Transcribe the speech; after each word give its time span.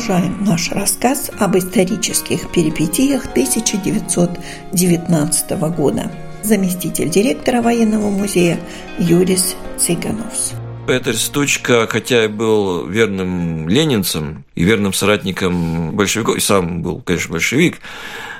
Продолжаем 0.00 0.44
наш 0.46 0.70
рассказ 0.70 1.30
об 1.38 1.58
исторических 1.58 2.50
перипетиях 2.52 3.26
1919 3.26 5.50
года. 5.76 6.10
Заместитель 6.42 7.10
директора 7.10 7.60
военного 7.60 8.08
музея 8.08 8.58
Юрис 8.98 9.56
Цыгановс. 9.76 10.54
Петер 10.86 11.14
Стучка, 11.14 11.86
хотя 11.86 12.24
и 12.24 12.28
был 12.28 12.86
верным 12.86 13.68
ленинцем 13.68 14.46
и 14.54 14.64
верным 14.64 14.94
соратником 14.94 15.94
большевиков, 15.94 16.38
и 16.38 16.40
сам 16.40 16.80
был, 16.80 17.02
конечно, 17.02 17.32
большевик, 17.32 17.82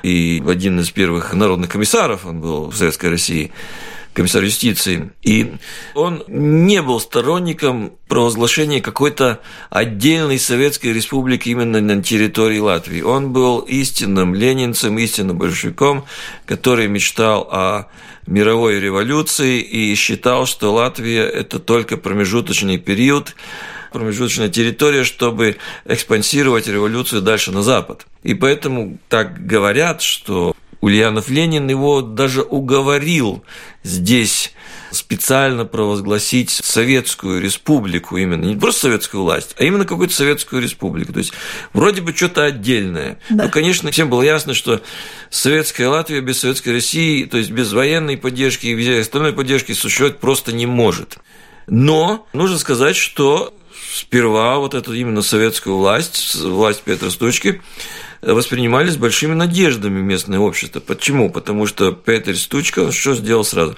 и 0.01 0.41
один 0.47 0.79
из 0.79 0.89
первых 0.89 1.31
народных 1.35 1.69
комиссаров 1.69 2.25
он 2.25 2.41
был 2.41 2.71
в 2.71 2.75
Советской 2.75 3.11
России, 3.11 3.51
комиссар 4.13 4.43
юстиции. 4.43 5.11
И 5.21 5.53
он 5.95 6.23
не 6.27 6.81
был 6.81 6.99
сторонником 6.99 7.93
провозглашения 8.07 8.81
какой-то 8.81 9.39
отдельной 9.69 10.39
Советской 10.39 10.93
Республики 10.93 11.49
именно 11.49 11.79
на 11.79 12.03
территории 12.03 12.59
Латвии. 12.59 13.01
Он 13.01 13.31
был 13.31 13.59
истинным 13.59 14.35
ленинцем, 14.35 14.97
истинным 14.97 15.37
большевиком, 15.37 16.05
который 16.45 16.87
мечтал 16.87 17.47
о 17.51 17.87
мировой 18.27 18.79
революции 18.79 19.61
и 19.61 19.95
считал, 19.95 20.45
что 20.45 20.73
Латвия– 20.73 21.23
это 21.23 21.59
только 21.59 21.97
промежуточный 21.97 22.77
период, 22.77 23.35
промежуточная 23.91 24.49
территория, 24.49 25.03
чтобы 25.03 25.57
экспансировать 25.85 26.67
революцию 26.67 27.21
дальше 27.21 27.51
на 27.51 27.61
Запад. 27.61 28.05
И 28.23 28.33
поэтому 28.33 28.97
так 29.09 29.45
говорят, 29.45 30.01
что 30.01 30.55
Ульянов 30.81 31.29
Ленин 31.29 31.69
его 31.69 32.01
даже 32.01 32.41
уговорил 32.41 33.43
здесь 33.83 34.53
специально 34.91 35.63
провозгласить 35.65 36.49
Советскую 36.49 37.41
Республику 37.41 38.17
именно, 38.17 38.43
не 38.43 38.55
просто 38.55 38.81
советскую 38.81 39.23
власть, 39.23 39.55
а 39.57 39.63
именно 39.63 39.85
какую-то 39.85 40.13
Советскую 40.13 40.61
Республику. 40.61 41.13
То 41.13 41.19
есть 41.19 41.33
вроде 41.73 42.01
бы 42.01 42.13
что-то 42.13 42.43
отдельное. 42.43 43.17
Да. 43.29 43.45
Но, 43.45 43.49
конечно, 43.49 43.91
всем 43.91 44.09
было 44.09 44.21
ясно, 44.21 44.53
что 44.53 44.81
Советская 45.29 45.87
Латвия 45.87 46.21
без 46.21 46.39
Советской 46.39 46.69
России, 46.69 47.25
то 47.25 47.37
есть 47.37 47.51
без 47.51 47.71
военной 47.71 48.17
поддержки 48.17 48.67
и 48.67 48.75
без 48.75 48.99
остальной 48.99 49.33
поддержки 49.33 49.71
существовать 49.71 50.19
просто 50.19 50.51
не 50.51 50.65
может. 50.65 51.17
Но 51.67 52.27
нужно 52.33 52.57
сказать, 52.57 52.95
что 52.95 53.53
сперва 53.93 54.59
вот 54.59 54.73
эту 54.73 54.93
именно 54.93 55.21
советскую 55.21 55.77
власть, 55.77 56.35
власть 56.35 56.81
Петра 56.81 57.09
Стучки, 57.09 57.61
воспринимали 58.21 58.89
с 58.89 58.97
большими 58.97 59.33
надеждами 59.33 60.01
местное 60.01 60.39
общество. 60.39 60.79
Почему? 60.79 61.29
Потому 61.29 61.65
что 61.65 61.91
Петер 61.91 62.37
Стучка 62.37 62.91
что 62.91 63.15
сделал 63.15 63.43
сразу? 63.43 63.75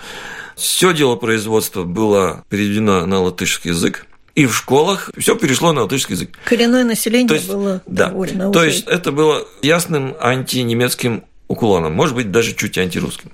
Все 0.56 0.94
дело 0.94 1.16
производства 1.16 1.84
было 1.84 2.44
переведено 2.50 3.06
на 3.06 3.22
латышский 3.22 3.72
язык, 3.72 4.06
и 4.36 4.46
в 4.46 4.56
школах 4.56 5.12
все 5.18 5.36
перешло 5.36 5.72
на 5.74 5.84
латышский 5.84 6.16
язык. 6.16 6.38
Коренное 6.46 6.84
население 6.84 7.28
То 7.28 7.36
есть, 7.36 7.48
было 7.48 7.82
да, 7.86 8.10
довольно 8.10 8.52
То 8.52 8.64
есть 8.64 8.88
это 8.88 9.12
было 9.12 9.48
ясным 9.62 10.16
антинемецким 10.20 11.24
уклоном, 11.48 11.94
может 11.94 12.16
быть, 12.16 12.32
даже 12.32 12.54
чуть 12.54 12.78
антирусским. 12.78 13.32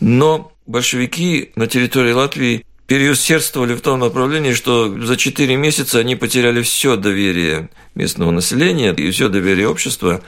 Но 0.00 0.52
большевики 0.66 1.52
на 1.56 1.66
территории 1.66 2.12
Латвии 2.12 2.66
переусердствовали 2.86 3.74
в 3.74 3.80
том 3.80 4.00
направлении, 4.00 4.52
что 4.52 4.88
за 5.04 5.16
4 5.16 5.56
месяца 5.56 5.98
они 5.98 6.16
потеряли 6.16 6.62
все 6.62 6.96
доверие 6.96 7.68
местного 7.94 8.30
населения 8.30 8.92
и 8.92 9.10
все 9.10 9.28
доверие 9.28 9.68
общества 9.68 10.22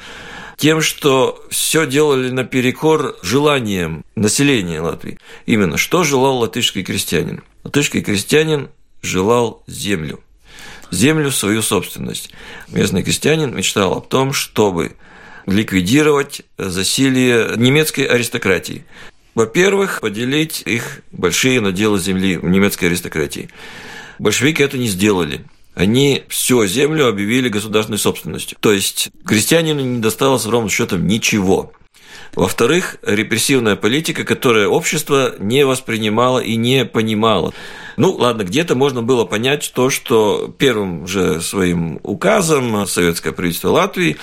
тем, 0.56 0.80
что 0.80 1.44
все 1.50 1.86
делали 1.86 2.30
наперекор 2.30 3.16
желаниям 3.22 4.04
населения 4.16 4.80
Латвии. 4.80 5.18
Именно 5.47 5.76
что 5.76 6.02
желал 6.02 6.38
латышский 6.38 6.82
крестьянин? 6.82 7.44
Латышский 7.62 8.02
крестьянин 8.02 8.68
желал 9.00 9.62
землю. 9.68 10.20
Землю 10.91 11.30
в 11.30 11.36
свою 11.36 11.62
собственность. 11.62 12.30
Местный 12.68 13.04
крестьянин 13.04 13.54
мечтал 13.54 13.98
о 13.98 14.00
том, 14.00 14.32
чтобы 14.32 14.97
ликвидировать 15.47 16.42
засилие 16.58 17.52
немецкой 17.56 18.02
аристократии. 18.06 18.84
Во-первых, 19.38 20.00
поделить 20.00 20.65
их 20.66 21.03
большие 21.12 21.60
наделы 21.60 22.00
земли 22.00 22.38
в 22.38 22.47
немецкой 22.47 22.87
аристократии. 22.87 23.50
Большевики 24.19 24.65
это 24.65 24.76
не 24.78 24.88
сделали. 24.88 25.44
Они 25.76 26.25
всю 26.28 26.66
землю 26.66 27.06
объявили 27.06 27.48
государственной 27.48 28.00
собственностью. 28.00 28.59
То 28.59 28.72
есть 28.72 29.10
крестьянину 29.25 29.81
не 29.81 30.00
досталось 30.00 30.44
ровным 30.44 30.69
счетом 30.69 31.06
ничего. 31.06 31.72
Во-вторых, 32.34 32.97
репрессивная 33.03 33.77
политика, 33.77 34.25
которую 34.25 34.71
общество 34.71 35.37
не 35.38 35.65
воспринимало 35.65 36.41
и 36.41 36.56
не 36.56 36.84
понимало. 36.84 37.54
Ну, 37.97 38.10
ладно, 38.10 38.43
где-то 38.43 38.75
можно 38.75 39.03
было 39.03 39.25
понять 39.25 39.71
то, 39.72 39.88
что 39.88 40.53
первым 40.59 41.06
же 41.06 41.41
своим 41.43 42.00
указом 42.03 42.88
советское 42.88 43.31
правительство 43.31 43.69
Латвии 43.69 44.16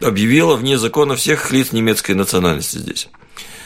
объявило 0.00 0.56
вне 0.56 0.78
закона 0.78 1.14
всех 1.14 1.52
лиц 1.52 1.72
немецкой 1.72 2.12
национальности 2.12 2.78
здесь. 2.78 3.10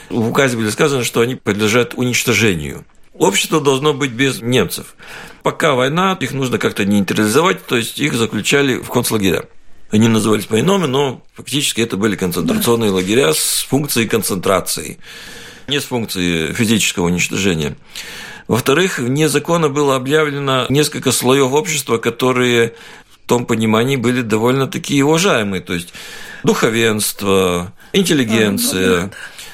В 0.09 0.29
указе 0.29 0.57
были 0.57 0.71
сказано, 0.71 1.05
что 1.05 1.21
они 1.21 1.35
подлежат 1.35 1.95
уничтожению. 1.95 2.85
Общество 3.15 3.61
должно 3.61 3.95
быть 3.95 4.11
без 4.11 4.43
немцев. 4.43 4.95
Пока 5.43 5.75
война, 5.75 6.17
их 6.21 6.33
нужно 6.33 6.59
как-то 6.59 6.85
нейтрализовать, 6.85 7.65
то 7.67 7.77
есть 7.77 7.99
их 7.99 8.15
заключали 8.15 8.79
в 8.79 8.91
концлагеря. 8.91 9.45
Они 9.91 10.09
назывались 10.09 10.47
по-иному, 10.47 10.87
но 10.87 11.23
фактически 11.35 11.81
это 11.81 11.97
были 11.97 12.17
концентрационные 12.17 12.91
да. 12.91 12.97
лагеря 12.97 13.33
с 13.33 13.65
функцией 13.69 14.09
концентрации, 14.09 14.99
не 15.69 15.81
с 15.81 15.85
функцией 15.85 16.53
физического 16.53 17.07
уничтожения. 17.07 17.77
Во-вторых, 18.49 18.99
вне 18.99 19.29
закона 19.29 19.69
было 19.69 19.97
объявлено 19.97 20.67
несколько 20.69 21.13
слоев 21.13 21.53
общества, 21.53 21.99
которые 21.99 22.75
в 23.11 23.29
том 23.29 23.47
понимании 23.47 23.97
были 23.97 24.23
довольно 24.23 24.67
такие 24.67 25.05
уважаемые, 25.05 25.61
то 25.61 25.75
есть 25.75 25.93
духовенство, 26.45 27.73
интеллигенция, 27.93 28.99
а, 28.99 29.03
ну. 29.03 29.11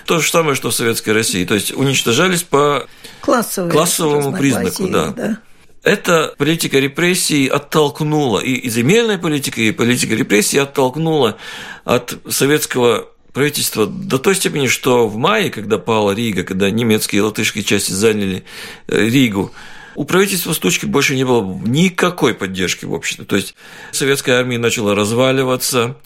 То 0.07 0.19
же 0.19 0.31
самое, 0.31 0.55
что 0.55 0.71
в 0.71 0.75
Советской 0.75 1.11
России. 1.11 1.45
То 1.45 1.55
есть 1.55 1.73
уничтожались 1.73 2.43
по 2.43 2.87
Классовые 3.21 3.73
классовому 3.73 4.37
признаку. 4.37 4.89
Да. 4.89 5.09
да. 5.09 5.39
Эта 5.83 6.35
политика 6.39 6.79
репрессий 6.79 7.49
оттолкнула, 7.49 8.39
и 8.39 8.69
земельная 8.69 9.19
политика, 9.19 9.61
и 9.61 9.73
политика 9.73 10.15
репрессий 10.15 10.59
оттолкнула 10.59 11.39
от 11.85 12.19
советского 12.29 13.09
правительства 13.33 13.87
до 13.87 14.19
той 14.19 14.37
степени, 14.37 14.69
что 14.69 15.09
в 15.09 15.17
мае, 15.17 15.51
когда 15.51 15.79
пала 15.79 16.13
Рига, 16.13 16.45
когда 16.45 16.71
немецкие 16.71 17.19
и 17.19 17.23
латышские 17.23 17.65
части 17.65 17.93
заняли 17.93 18.45
э, 18.87 19.07
Ригу, 19.07 19.53
у 19.95 20.05
правительства 20.05 20.53
Стучки 20.53 20.87
больше 20.87 21.17
не 21.17 21.25
было 21.25 21.61
никакой 21.67 22.35
поддержки 22.35 22.85
в 22.85 22.93
обществе. 22.93 23.25
То 23.25 23.37
есть 23.37 23.55
советская 23.91 24.39
армия 24.39 24.59
начала 24.59 24.95
разваливаться, 24.95 25.97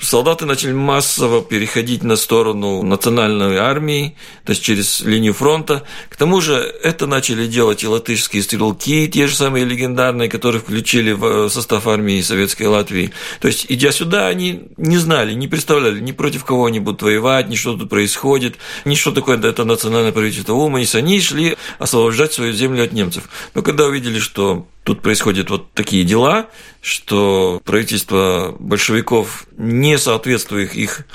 Солдаты 0.00 0.44
начали 0.44 0.72
массово 0.72 1.42
переходить 1.42 2.02
на 2.02 2.16
сторону 2.16 2.82
национальной 2.82 3.56
армии, 3.56 4.16
то 4.44 4.50
есть 4.50 4.62
через 4.62 5.00
линию 5.00 5.32
фронта. 5.32 5.84
К 6.08 6.16
тому 6.16 6.40
же 6.40 6.54
это 6.82 7.06
начали 7.06 7.46
делать 7.46 7.84
и 7.84 7.86
латышские 7.86 8.42
стрелки, 8.42 9.08
те 9.08 9.26
же 9.26 9.36
самые 9.36 9.64
легендарные, 9.64 10.28
которые 10.28 10.60
включили 10.60 11.12
в 11.12 11.48
состав 11.48 11.86
армии 11.86 12.20
Советской 12.20 12.66
Латвии. 12.66 13.12
То 13.40 13.48
есть, 13.48 13.66
идя 13.68 13.92
сюда, 13.92 14.26
они 14.26 14.64
не 14.76 14.98
знали, 14.98 15.34
не 15.34 15.48
представляли, 15.48 16.00
ни 16.00 16.12
против 16.12 16.44
кого 16.44 16.66
они 16.66 16.80
будут 16.80 17.02
воевать, 17.02 17.48
ни 17.48 17.56
что 17.56 17.76
тут 17.76 17.88
происходит, 17.88 18.56
ни 18.84 18.94
что 18.94 19.12
такое 19.12 19.38
это 19.38 19.64
национальное 19.64 20.12
правительство 20.12 20.54
Уманис. 20.54 20.94
Они 20.94 21.20
шли 21.20 21.56
освобождать 21.78 22.32
свою 22.32 22.52
землю 22.52 22.84
от 22.84 22.92
немцев. 22.92 23.28
Но 23.54 23.62
когда 23.62 23.86
увидели, 23.86 24.18
что 24.18 24.66
тут 24.84 25.02
происходят 25.02 25.50
вот 25.50 25.72
такие 25.72 26.04
дела, 26.04 26.48
что 26.80 27.60
правительство 27.64 28.54
большевиков 28.58 29.46
не 29.56 29.98
соответствует 29.98 30.74
их 30.74 31.06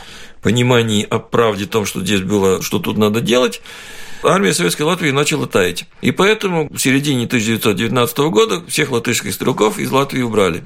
пониманию 0.41 1.07
о 1.09 1.19
правде 1.19 1.65
том, 1.65 1.85
что 1.85 2.01
здесь 2.01 2.21
было, 2.21 2.61
что 2.61 2.79
тут 2.79 2.97
надо 2.97 3.21
делать, 3.21 3.61
армия 4.23 4.53
Советской 4.53 4.83
Латвии 4.83 5.11
начала 5.11 5.47
таять. 5.47 5.85
И 6.01 6.11
поэтому 6.11 6.67
в 6.69 6.79
середине 6.79 7.25
1919 7.25 8.17
года 8.17 8.63
всех 8.67 8.91
латышских 8.91 9.33
стрелков 9.33 9.79
из 9.79 9.91
Латвии 9.91 10.21
убрали. 10.21 10.63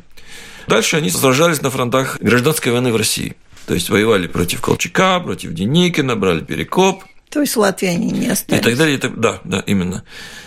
Дальше 0.67 0.97
они 0.97 1.09
сражались 1.09 1.61
на 1.61 1.69
фронтах 1.69 2.17
гражданской 2.21 2.71
войны 2.71 2.91
в 2.93 2.95
России. 2.95 3.35
То 3.67 3.73
есть 3.73 3.89
воевали 3.89 4.27
против 4.27 4.61
Колчака, 4.61 5.19
против 5.19 5.53
Деникина, 5.53 6.15
брали 6.15 6.41
Перекоп. 6.41 7.03
То 7.29 7.41
есть 7.41 7.57
Латвии 7.57 7.89
они 7.89 8.11
не 8.11 8.27
остались. 8.27 8.61
И 8.61 8.63
так 8.63 8.77
далее. 8.77 8.95
И 8.95 8.99
так, 8.99 9.19
да, 9.19 9.41
да, 9.43 9.63
именно. 9.65 10.03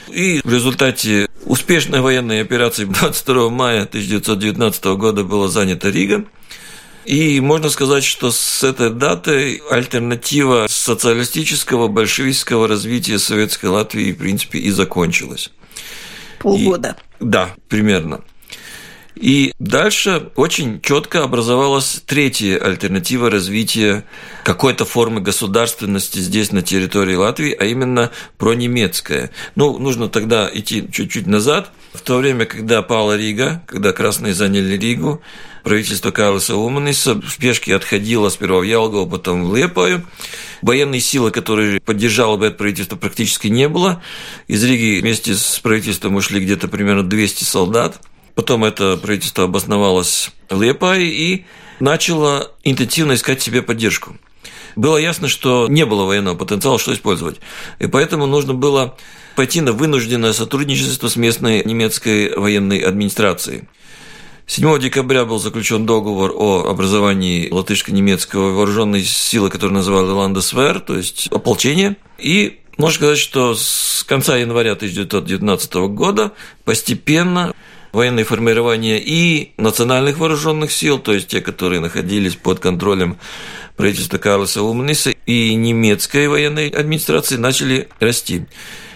И 0.09 0.41
в 0.45 0.53
результате 0.53 1.29
успешной 1.47 2.01
военной 2.01 2.43
операции 2.43 2.85
22 2.85 3.51
мая 3.51 3.83
1919 3.85 4.85
года 4.97 5.25
была 5.25 5.49
занята 5.49 5.91
Рига. 5.91 6.25
И 7.05 7.41
можно 7.41 7.71
сказать, 7.71 8.03
что 8.03 8.33
с 8.33 8.65
этой 8.65 8.91
даты 8.91 9.63
альтернатива 9.71 10.67
социалистического, 10.69 11.87
большевистского 11.87 12.67
развития 12.67 13.21
советской 13.21 13.67
Латвии, 13.67 14.11
в 14.11 14.19
принципе, 14.19 14.59
и 14.59 14.71
закончилась. 14.71 15.53
Полгода. 16.41 16.97
И, 17.21 17.25
да, 17.25 17.55
примерно. 17.69 18.23
И 19.17 19.55
дальше 19.59 20.31
очень 20.37 20.81
четко 20.83 21.23
образовалась 21.23 22.03
третья 22.05 22.59
альтернатива 22.59 23.31
развития 23.31 24.05
какой-то 24.45 24.85
формы 24.85 25.23
государственности 25.23 26.19
здесь, 26.19 26.53
на 26.53 26.61
территории 26.61 27.15
Латвии, 27.15 27.57
а 27.59 27.65
именно 27.65 28.11
пронемецкая. 28.37 29.31
Ну, 29.55 29.79
нужно 29.79 30.11
тогда 30.11 30.51
идти 30.53 30.87
чуть-чуть 30.93 31.27
назад. 31.27 31.71
В 31.95 32.03
то 32.03 32.19
время, 32.19 32.45
когда 32.45 32.83
пала 32.83 33.17
Рига, 33.17 33.63
когда 33.67 33.95
красные 33.95 34.35
заняли 34.35 34.77
Ригу, 34.77 35.23
правительство 35.65 36.11
Карлоса 36.11 36.55
Уманиса 36.55 37.15
в 37.15 37.31
спешке 37.31 37.75
отходило 37.75 38.29
сперва 38.29 38.61
в 38.61 38.65
Ялгово, 38.65 39.09
потом 39.09 39.49
в 39.49 39.57
Лепаю. 39.57 40.05
Военной 40.61 41.01
силы, 41.01 41.31
которые 41.31 41.81
поддержало 41.81 42.37
бы 42.37 42.47
это 42.47 42.57
правительство, 42.57 42.97
практически 42.97 43.49
не 43.49 43.67
было. 43.67 44.03
Из 44.47 44.63
Риги 44.63 45.01
вместе 45.01 45.35
с 45.35 45.59
правительством 45.59 46.17
ушли 46.17 46.39
где-то 46.41 46.69
примерно 46.69 47.03
200 47.03 47.45
солдат. 47.45 47.99
Потом 48.37 48.65
это 48.65 48.99
правительство 48.99 49.45
обосновалось 49.45 50.31
в 50.51 50.61
Лепае 50.61 51.09
и 51.09 51.47
начало 51.81 52.53
интенсивно 52.65 53.15
искать 53.15 53.41
себе 53.41 53.63
поддержку. 53.63 54.19
Было 54.77 54.99
ясно, 54.99 55.27
что 55.27 55.69
не 55.71 55.87
было 55.87 56.05
военного 56.05 56.37
потенциала, 56.37 56.79
что 56.79 56.93
использовать. 56.93 57.41
И 57.79 57.87
поэтому 57.87 58.27
нужно 58.27 58.53
было 58.53 58.95
пойти 59.37 59.63
на 59.63 59.73
вынужденное 59.73 60.35
сотрудничество 60.35 61.09
с 61.09 61.17
местной 61.17 61.65
немецкой 61.65 62.37
военной 62.37 62.81
администрацией. 62.81 63.65
7 64.47 64.79
декабря 64.81 65.25
был 65.25 65.39
заключен 65.39 65.87
договор 65.87 66.31
о 66.37 66.69
образовании 66.69 67.51
латышско-немецкого 67.51 68.53
вооруженной 68.53 69.03
силы, 69.03 69.49
которую 69.49 69.77
называли 69.77 70.09
Ландесвер, 70.09 70.81
то 70.81 70.95
есть 70.95 71.29
ополчение. 71.33 71.97
И 72.19 72.61
можно 72.77 72.97
сказать, 72.97 73.19
что 73.19 73.55
с 73.55 74.05
конца 74.07 74.37
января 74.37 74.73
1919 74.73 75.75
года 75.89 76.33
постепенно 76.65 77.55
военные 77.97 78.27
формирования 78.27 79.01
и 79.01 79.53
национальных 79.57 80.19
вооруженных 80.19 80.71
сил, 80.71 80.99
то 80.99 81.15
есть 81.15 81.29
те, 81.29 81.41
которые 81.41 81.81
находились 81.81 82.37
под 82.37 82.61
контролем 82.61 83.17
правительства 83.75 84.19
Карлоса 84.19 84.63
Умниса 84.63 85.15
и 85.25 85.55
немецкой 85.55 86.29
военной 86.29 86.69
администрации, 86.69 87.37
начали 87.37 87.89
расти. 87.99 88.47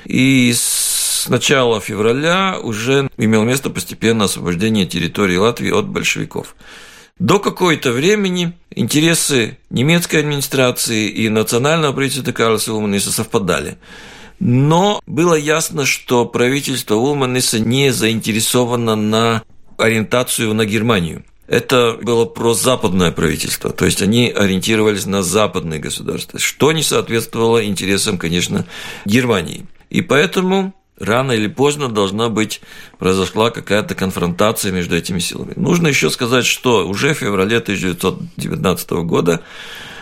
И 0.05 0.53
с 0.55 1.27
начала 1.29 1.81
февраля 1.81 2.59
уже 2.63 3.09
имело 3.17 3.45
место 3.45 3.71
постепенное 3.71 4.27
освобождение 4.27 4.85
территории 4.85 5.37
Латвии 5.37 5.71
от 5.71 5.89
большевиков. 5.89 6.55
До 7.19 7.39
какой-то 7.39 7.93
времени 7.93 8.53
интересы 8.71 9.57
немецкой 9.71 10.17
администрации 10.17 11.09
и 11.09 11.31
национального 11.31 11.95
правительства 11.95 12.33
Карлоса 12.33 12.75
Умниса 12.75 13.13
совпадали. 13.13 13.79
Но 14.41 15.03
было 15.07 15.35
ясно, 15.35 15.85
что 15.85 16.25
правительство 16.25 16.95
Улманиса 16.95 17.61
не 17.61 17.93
заинтересовано 17.93 18.97
на 18.97 19.43
ориентацию 19.77 20.55
на 20.55 20.65
Германию. 20.65 21.25
Это 21.47 21.99
было 22.01 22.25
прозападное 22.27 23.11
правительство, 23.11 23.71
то 23.71 23.85
есть 23.85 24.03
они 24.03 24.31
ориентировались 24.31 25.05
на 25.05 25.23
западные 25.23 25.81
государства, 25.81 26.39
что 26.39 26.71
не 26.71 26.85
соответствовало 26.85 27.65
интересам, 27.65 28.19
конечно, 28.19 28.67
Германии. 29.05 29.67
И 29.91 30.01
поэтому 30.01 30.73
рано 31.01 31.33
или 31.33 31.49
поздно 31.49 31.89
должна 31.89 32.29
быть, 32.29 32.61
произошла 32.99 33.51
какая-то 33.51 33.97
конфронтация 33.97 34.71
между 34.71 34.97
этими 34.97 35.19
силами. 35.19 35.55
Нужно 35.57 35.89
еще 35.89 36.09
сказать, 36.11 36.47
что 36.47 36.87
уже 36.87 37.15
в 37.15 37.19
феврале 37.19 37.57
1919 37.57 38.91
года 38.91 39.41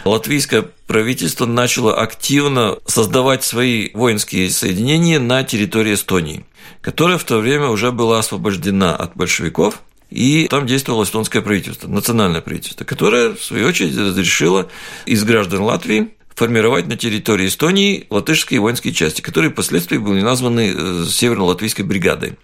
латвийское 0.09 0.65
правительство 0.87 1.47
начало 1.47 1.97
активно 2.01 2.79
создавать 2.87 3.45
свои 3.45 3.91
воинские 3.95 4.51
соединения 4.51 5.19
на 5.19 5.45
территории 5.45 5.95
Эстонии, 5.95 6.45
которая 6.81 7.19
в 7.19 7.25
то 7.25 7.39
время 7.39 7.69
уже 7.69 7.93
была 7.93 8.19
освобождена 8.19 8.95
от 8.95 9.17
большевиков, 9.17 9.83
и 10.11 10.49
там 10.49 10.67
действовало 10.67 11.05
эстонское 11.05 11.43
правительство, 11.43 11.89
национальное 11.89 12.41
правительство, 12.41 12.85
которое, 12.85 13.35
в 13.35 13.43
свою 13.43 13.69
очередь, 13.69 13.97
разрешило 13.97 14.69
из 15.05 15.23
граждан 15.25 15.63
Латвии 15.63 16.11
формировать 16.35 16.87
на 16.87 16.97
территории 16.97 17.49
Эстонии 17.49 18.07
латышские 18.11 18.61
воинские 18.61 18.95
части, 18.95 19.21
которые 19.21 19.51
впоследствии 19.51 19.99
были 19.99 20.23
названы 20.23 20.73
э, 20.75 21.05
Северно-Латвийской 21.07 21.83
бригадой. 21.83 22.35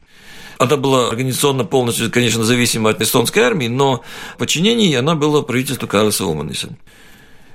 Она 0.58 0.76
была 0.76 1.08
организационно 1.08 1.64
полностью, 1.64 2.10
конечно, 2.10 2.44
зависима 2.44 2.90
от 2.90 3.00
эстонской 3.00 3.40
армии, 3.40 3.68
но 3.68 4.02
в 4.34 4.38
подчинении 4.38 4.94
она 4.94 5.14
была 5.14 5.42
правительству 5.42 5.86
Карлоса 5.86 6.24
Оманиса. 6.24 6.76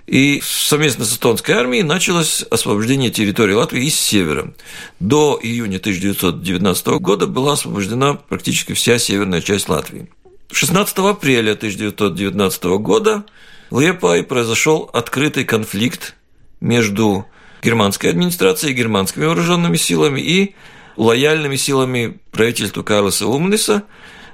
И 0.09 0.41
совместно 0.43 1.05
с 1.05 1.13
эстонской 1.13 1.51
армией 1.51 1.83
началось 1.83 2.43
освобождение 2.49 3.11
территории 3.11 3.53
Латвии 3.53 3.85
из 3.85 3.95
севера. 3.95 4.55
До 4.99 5.39
июня 5.39 5.77
1919 5.77 6.87
года 6.99 7.27
была 7.27 7.53
освобождена 7.53 8.15
практически 8.15 8.73
вся 8.73 8.97
северная 8.97 9.41
часть 9.41 9.69
Латвии. 9.69 10.09
16 10.51 10.97
апреля 10.97 11.51
1919 11.51 12.63
года 12.79 13.23
в 13.69 13.79
Лепай 13.79 14.23
произошел 14.23 14.89
открытый 14.93 15.45
конфликт 15.45 16.15
между 16.59 17.27
германской 17.61 18.09
администрацией, 18.09 18.73
германскими 18.73 19.25
вооруженными 19.25 19.77
силами 19.77 20.21
и 20.21 20.55
лояльными 20.97 21.55
силами 21.55 22.19
правительства 22.31 22.81
Карлоса 22.81 23.27
Умниса. 23.27 23.83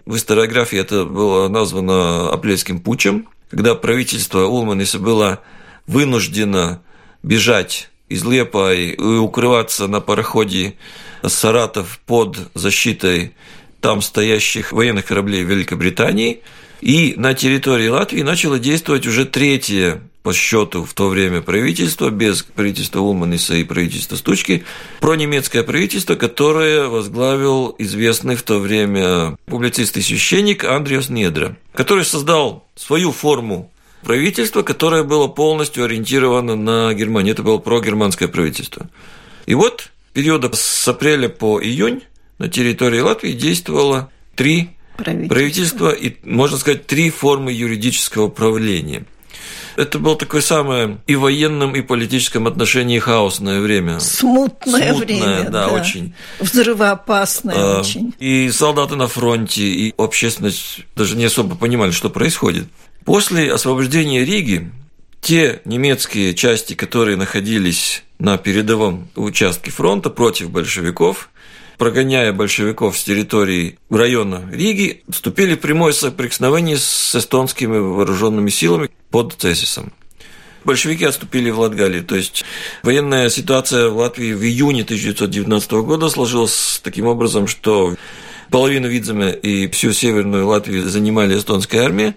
В 0.05 0.15
историографии 0.15 0.79
это 0.79 1.03
было 1.03 1.49
названо 1.49 2.29
апрельским 2.29 2.79
путчем, 2.79 3.27
когда 3.49 3.75
правительство 3.75 4.45
Улманиса 4.45 4.99
было 4.99 5.41
вынуждена 5.87 6.81
бежать 7.23 7.89
из 8.09 8.23
Лепа 8.23 8.73
и 8.73 8.95
укрываться 8.97 9.87
на 9.87 9.99
пароходе 9.99 10.75
Саратов 11.25 11.99
под 12.05 12.37
защитой 12.53 13.33
там 13.81 14.01
стоящих 14.01 14.71
военных 14.71 15.05
кораблей 15.05 15.43
Великобритании. 15.43 16.41
И 16.81 17.13
на 17.17 17.33
территории 17.33 17.87
Латвии 17.87 18.21
начало 18.21 18.59
действовать 18.59 19.07
уже 19.07 19.25
третье 19.25 20.01
по 20.25 20.33
счету 20.33 20.83
в 20.83 20.93
то 20.95 21.07
время 21.07 21.41
правительство, 21.41 22.09
без 22.09 22.41
правительства 22.41 22.99
Улманиса 22.99 23.53
и 23.55 23.63
правительства 23.63 24.15
Стучки, 24.15 24.65
пронемецкое 24.99 25.61
правительство, 25.61 26.15
которое 26.15 26.87
возглавил 26.87 27.75
известный 27.77 28.35
в 28.35 28.41
то 28.41 28.57
время 28.57 29.37
публицист 29.45 29.97
и 29.97 30.01
священник 30.01 30.63
Андреас 30.63 31.09
Недра, 31.09 31.55
который 31.75 32.05
создал 32.05 32.65
свою 32.75 33.11
форму 33.11 33.71
правительство, 34.05 34.61
которое 34.61 35.03
было 35.03 35.27
полностью 35.27 35.83
ориентировано 35.83 36.55
на 36.55 36.93
Германию. 36.93 37.33
Это 37.33 37.43
было 37.43 37.57
прогерманское 37.57 38.27
правительство. 38.27 38.87
И 39.47 39.55
вот 39.55 39.89
периода 40.13 40.49
с 40.53 40.87
апреля 40.87 41.27
по 41.27 41.59
июнь 41.59 42.03
на 42.37 42.47
территории 42.47 42.99
Латвии 42.99 43.31
действовало 43.31 44.11
три 44.35 44.69
правительства, 44.95 45.35
правительства 45.35 45.89
и, 45.89 46.15
можно 46.23 46.57
сказать, 46.57 46.85
три 46.85 47.09
формы 47.09 47.51
юридического 47.51 48.29
правления. 48.29 49.05
Это 49.75 49.99
было 49.99 50.15
такое 50.15 50.41
самое 50.41 50.99
и 51.07 51.15
в 51.15 51.21
военном, 51.21 51.75
и 51.75 51.81
политическом 51.81 52.47
отношении 52.47 52.99
хаосное 52.99 53.59
время. 53.59 53.99
Смутное, 53.99 54.93
Смутное 54.93 54.93
время, 54.93 55.43
да, 55.49 55.67
да, 55.67 55.67
очень. 55.67 56.13
Взрывоопасное 56.39 57.55
а, 57.57 57.79
очень. 57.81 58.13
И 58.19 58.49
солдаты 58.51 58.95
на 58.95 59.07
фронте, 59.07 59.63
и 59.63 59.93
общественность 59.97 60.81
даже 60.95 61.17
не 61.17 61.25
особо 61.25 61.55
понимали, 61.55 61.91
что 61.91 62.09
происходит. 62.09 62.67
После 63.05 63.53
освобождения 63.53 64.25
Риги 64.25 64.71
те 65.21 65.61
немецкие 65.63 66.33
части, 66.33 66.73
которые 66.73 67.17
находились 67.17 68.03
на 68.17 68.37
передовом 68.37 69.07
участке 69.15 69.69
фронта 69.69 70.09
против 70.09 70.49
большевиков, 70.49 71.29
прогоняя 71.77 72.33
большевиков 72.33 72.97
с 72.97 73.03
территории 73.03 73.77
района 73.91 74.49
Риги, 74.51 75.03
вступили 75.07 75.53
в 75.53 75.59
прямое 75.59 75.93
соприкосновение 75.93 76.77
с 76.77 77.15
эстонскими 77.15 77.77
вооруженными 77.77 78.49
силами 78.49 78.89
под 79.11 79.33
Цесисом. 79.33 79.93
Большевики 80.63 81.05
отступили 81.05 81.51
в 81.51 81.59
Латгалии. 81.59 82.01
То 82.01 82.15
есть 82.15 82.43
военная 82.81 83.29
ситуация 83.29 83.89
в 83.89 83.97
Латвии 83.97 84.33
в 84.33 84.43
июне 84.43 84.81
1919 84.81 85.71
года 85.73 86.09
сложилась 86.09 86.81
таким 86.83 87.05
образом, 87.05 87.45
что 87.45 87.95
половину 88.49 88.87
Видземе 88.87 89.31
и 89.31 89.69
всю 89.69 89.93
северную 89.93 90.47
Латвию 90.47 90.89
занимали 90.89 91.37
эстонская 91.37 91.83
армия, 91.83 92.15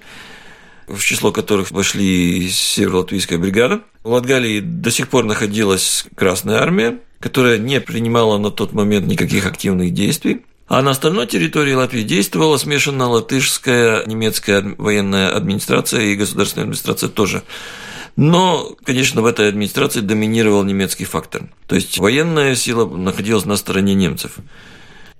в 0.89 1.03
число 1.03 1.33
которых 1.33 1.71
вошли 1.71 2.49
Северо-Латвийская 2.49 3.39
бригада. 3.39 3.81
В 4.03 4.11
Латгалии 4.11 4.61
до 4.61 4.91
сих 4.91 5.09
пор 5.09 5.25
находилась 5.25 6.07
Красная 6.17 6.59
армия, 6.59 6.99
которая 7.21 7.59
не 7.59 7.81
принимала 7.81 8.39
на 8.39 8.51
тот 8.51 8.73
момент 8.73 9.07
никаких 9.07 9.47
активных 9.47 9.93
действий. 9.93 10.45
А 10.67 10.83
на 10.83 10.91
остальной 10.91 11.27
территории 11.27 11.73
Латвии 11.73 12.03
действовала 12.03 12.59
смешанная 12.59 13.07
латышская, 13.07 14.05
немецкая 14.07 14.75
военная 14.77 15.35
администрация 15.35 16.03
и 16.03 16.15
государственная 16.15 16.65
администрация 16.65 17.09
тоже. 17.09 17.43
Но, 18.17 18.77
конечно, 18.85 19.23
в 19.23 19.27
этой 19.27 19.49
администрации 19.49 20.01
доминировал 20.01 20.65
немецкий 20.65 21.05
фактор. 21.05 21.49
То 21.67 21.75
есть 21.75 21.99
военная 21.99 22.55
сила 22.55 22.85
находилась 22.87 23.47
на 23.47 23.57
стороне 23.57 23.95
немцев. 23.95 24.33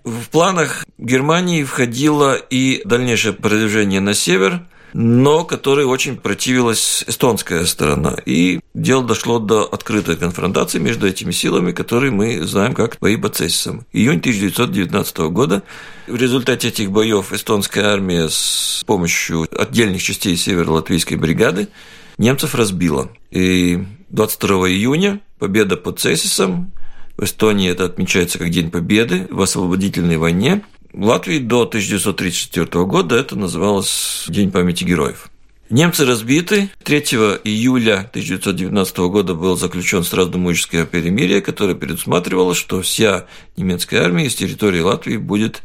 В 0.05 0.29
планах 0.31 0.85
Германии 0.99 1.65
входило 1.65 2.35
и 2.35 2.83
дальнейшее 2.85 3.33
продвижение 3.33 4.01
на 4.01 4.15
север– 4.15 4.67
но 4.93 5.45
которой 5.45 5.85
очень 5.85 6.17
противилась 6.17 7.05
эстонская 7.07 7.65
сторона. 7.67 8.17
И 8.25 8.61
дело 8.75 9.05
дошло 9.05 9.39
до 9.39 9.65
открытой 9.65 10.17
конфронтации 10.17 10.79
между 10.79 11.07
этими 11.07 11.31
силами, 11.31 11.73
которые 11.73 12.11
мы 12.11 12.45
знаем 12.45 12.75
как 12.75 12.97
бои 13.01 13.17
Бацессом. 13.17 13.87
Июнь 13.93 14.19
1919 14.19 15.19
года. 15.31 15.63
В 16.07 16.17
результате 16.17 16.69
этих 16.69 16.91
боев 16.91 17.33
эстонская 17.33 17.87
армия 17.87 18.29
с 18.29 18.83
помощью 18.87 19.47
отдельных 19.59 20.03
частей 20.03 20.37
северо-латвийской 20.37 21.15
бригады 21.15 21.69
немцев 22.17 22.55
разбила. 22.55 23.11
И 23.31 23.85
22 24.11 24.71
июня 24.71 25.21
победа 25.39 25.77
под 25.77 26.01
Цессисом 26.01 26.73
в 27.17 27.25
Эстонии 27.25 27.71
это 27.71 27.85
отмечается 27.85 28.39
как 28.39 28.51
День 28.51 28.71
Победы 28.71 29.27
в 29.31 29.41
освободительной 29.43 30.17
войне– 30.17 30.63
в 30.99 31.05
Латвии 31.05 31.39
до 31.39 31.63
1934 31.63 32.85
года 32.85 33.15
это 33.15 33.37
называлось 33.37 34.25
День 34.29 34.51
памяти 34.51 34.83
героев. 34.83 35.31
Немцы 35.71 36.05
разбиты. 36.05 36.71
3 36.83 36.99
июля 37.45 38.01
1919 38.11 38.99
года 38.99 39.35
был 39.35 39.57
заключен 39.57 40.03
сразу-мужеское 40.03 40.87
перемирие, 40.87 41.41
которое 41.41 41.77
предусматривало, 41.77 42.53
что 42.53 42.83
вся 42.83 43.27
немецкая 43.57 44.01
армия 44.01 44.27
из 44.27 44.35
территории 44.35 44.81
Латвии 44.81 45.19
будет 45.19 45.63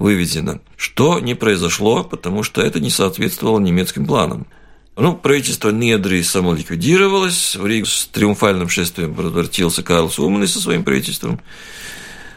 вывезена. 0.00 0.60
Что 0.76 1.20
не 1.20 1.36
произошло, 1.36 2.02
потому 2.02 2.42
что 2.42 2.60
это 2.60 2.80
не 2.80 2.90
соответствовало 2.90 3.60
немецким 3.60 4.04
планам. 4.04 4.48
Ну, 4.96 5.14
правительство 5.14 5.70
Недры 5.70 6.24
само 6.24 6.54
ликвидировалось, 6.54 7.54
в 7.54 7.64
Ригу 7.64 7.86
с 7.86 8.06
триумфальным 8.06 8.68
шествием 8.68 9.14
возвратился 9.14 9.84
Карл 9.84 10.10
Суман 10.10 10.48
со 10.48 10.58
своим 10.58 10.82
правительством. 10.82 11.40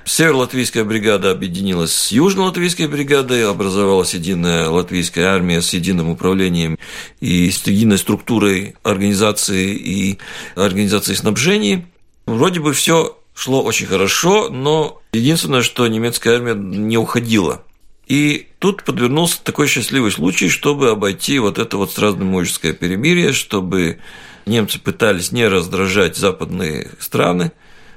Северо-латвийская 0.05 0.83
бригада 0.83 1.31
объединилась 1.31 1.91
с 1.91 2.11
Южно-латвийской 2.11 2.87
бригадой, 2.87 3.49
образовалась 3.49 4.13
единая 4.13 4.69
латвийская 4.69 5.25
армия 5.25 5.61
с 5.61 5.73
единым 5.73 6.09
управлением 6.09 6.77
и 7.19 7.49
с 7.49 7.65
единой 7.65 7.97
структурой 7.97 8.75
организации 8.83 9.73
и 9.73 10.19
организации 10.55 11.15
снабжения. 11.15 11.87
Вроде 12.27 12.59
бы 12.59 12.73
все 12.73 13.17
шло 13.33 13.63
очень 13.63 13.87
хорошо, 13.87 14.49
но 14.49 15.01
единственное, 15.13 15.63
что 15.63 15.87
немецкая 15.87 16.35
армия 16.35 16.53
не 16.53 16.99
уходила. 16.99 17.63
И 18.07 18.49
тут 18.59 18.83
подвернулся 18.83 19.43
такой 19.43 19.65
счастливый 19.67 20.11
случай, 20.11 20.49
чтобы 20.49 20.91
обойти 20.91 21.39
вот 21.39 21.57
это 21.57 21.77
вот 21.77 21.91
сразу-мужеское 21.91 22.73
перемирие, 22.73 23.33
чтобы 23.33 23.97
немцы 24.45 24.79
пытались 24.79 25.31
не 25.31 25.47
раздражать 25.47 26.15
западные 26.15 26.91
страны 26.99 27.51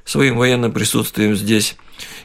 своим 0.06 0.38
военным 0.38 0.72
присутствием 0.72 1.36
здесь, 1.36 1.76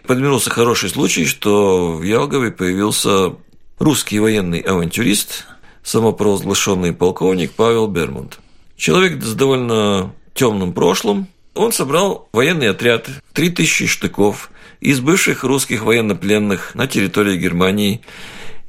подвернулся 0.05 0.50
хороший 0.50 0.89
случай, 0.89 1.25
что 1.25 1.93
в 1.93 2.03
Ялгове 2.03 2.51
появился 2.51 3.36
русский 3.79 4.19
военный 4.19 4.60
авантюрист, 4.60 5.45
самопровозглашенный 5.83 6.93
полковник 6.93 7.51
Павел 7.53 7.88
Бермонт. 7.88 8.39
Человек 8.77 9.22
с 9.24 9.33
довольно 9.33 10.13
темным 10.33 10.74
прошлым. 10.74 11.27
Он 11.53 11.72
собрал 11.72 12.27
военный 12.33 12.69
отряд, 12.69 13.10
3000 13.33 13.88
штыков 13.88 14.50
из 14.81 15.00
бывших 15.00 15.43
русских 15.43 15.83
военнопленных 15.83 16.75
на 16.75 16.88
территории 16.88 17.38
Германии 17.38 18.01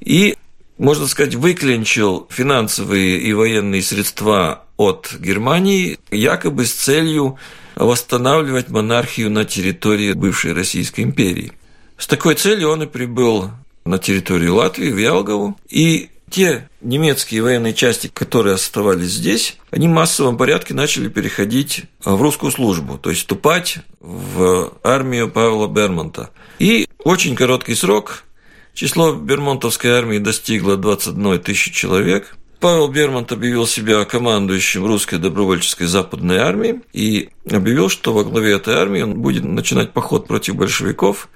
и, 0.01 0.37
можно 0.77 1.07
сказать, 1.07 1.35
выклинчил 1.35 2.27
финансовые 2.31 3.19
и 3.19 3.33
военные 3.33 3.83
средства 3.83 4.65
от 4.77 5.15
Германии 5.19 5.99
якобы 6.11 6.67
с 6.67 6.73
целью 6.73 7.39
восстанавливать 7.77 8.69
монархию 8.69 9.31
на 9.31 9.45
территории 9.45 10.13
бывшей 10.13 10.53
Российской 10.53 11.03
империи. 11.03 11.53
С 11.97 12.07
такой 12.07 12.35
целью 12.35 12.71
он 12.71 12.83
и 12.83 12.87
прибыл 12.87 13.51
на 13.85 13.99
территорию 13.99 14.57
Латвии, 14.57 14.91
в 14.91 14.99
Ялгову, 14.99 15.57
и 15.69 16.11
те 16.31 16.69
немецкие 16.81 17.43
военные 17.43 17.75
части, 17.75 18.09
которые 18.13 18.55
оставались 18.55 19.13
здесь, 19.13 19.57
они 19.71 19.87
в 19.87 19.93
массовом 19.93 20.37
порядке 20.37 20.75
начали 20.75 21.09
переходить 21.09 21.85
в 22.05 22.21
русскую 22.21 22.51
службу, 22.51 22.99
то 22.99 23.11
есть 23.11 23.23
вступать 23.23 23.79
в 24.01 24.73
армию 24.83 25.31
Павла 25.31 25.69
Бермонта. 25.69 26.31
И 26.59 26.89
очень 26.99 27.37
короткий 27.37 27.75
срок 27.75 28.25
число 28.73 29.13
бермонтовской 29.15 29.91
армии 29.91 30.19
достигло 30.19 30.77
21 30.77 31.41
тысячи 31.41 31.73
человек– 31.73 32.37
Павел 32.65 32.89
Бермонт 32.89 33.31
объявил 33.31 33.67
себя 33.67 34.07
командующим 34.07 34.87
русской 34.87 35.19
добровольческой 35.19 35.85
западной 35.85 36.39
армии 36.39 36.81
и 36.95 37.29
объявил, 37.51 37.91
что 37.91 38.15
во 38.15 38.25
главе 38.25 38.53
этой 38.53 38.77
армии 38.77 39.03
он 39.03 39.21
будет 39.21 39.45
начинать 39.45 39.93
поход 39.93 40.27
против 40.27 40.57
большевиков 40.57 41.29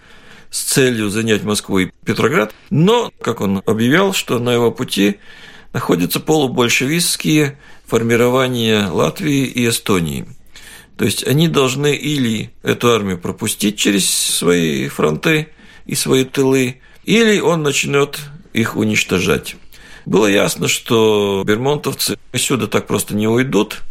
с 0.49 0.63
целью 0.63 1.11
занять 1.11 1.43
Москву 1.43 1.81
и 1.81 1.91
Петроград. 2.07 2.55
Но, 2.71 3.13
как 3.21 3.43
он 3.43 3.63
объявлял, 3.67 4.15
что 4.15 4.39
на 4.39 4.55
его 4.55 4.71
пути 4.71 5.17
находятся 5.75 6.19
полубольшевистские 6.19 7.59
формирования 7.85 8.87
Латвии 8.87 9.45
и 9.45 9.69
Эстонии. 9.69 10.27
То 10.97 11.05
есть 11.05 11.27
они 11.27 11.49
должны 11.49 11.95
или 11.95 12.55
эту 12.63 12.91
армию 12.91 13.19
пропустить 13.19 13.77
через 13.77 14.09
свои 14.09 14.89
фронты 14.89 15.49
и 15.85 15.95
свои 15.95 16.25
тылы, 16.25 16.81
или 17.05 17.39
он 17.39 17.63
начнет 17.63 18.19
их 18.55 18.77
уничтожать. 18.77 19.57
Было 20.09 20.27
ясно, 20.27 20.69
что 20.69 21.43
бермонтовцы 21.47 22.17
сюда 22.35 22.67
так 22.67 22.87
просто 22.87 23.15
не 23.15 23.29
уйдут, 23.29 23.83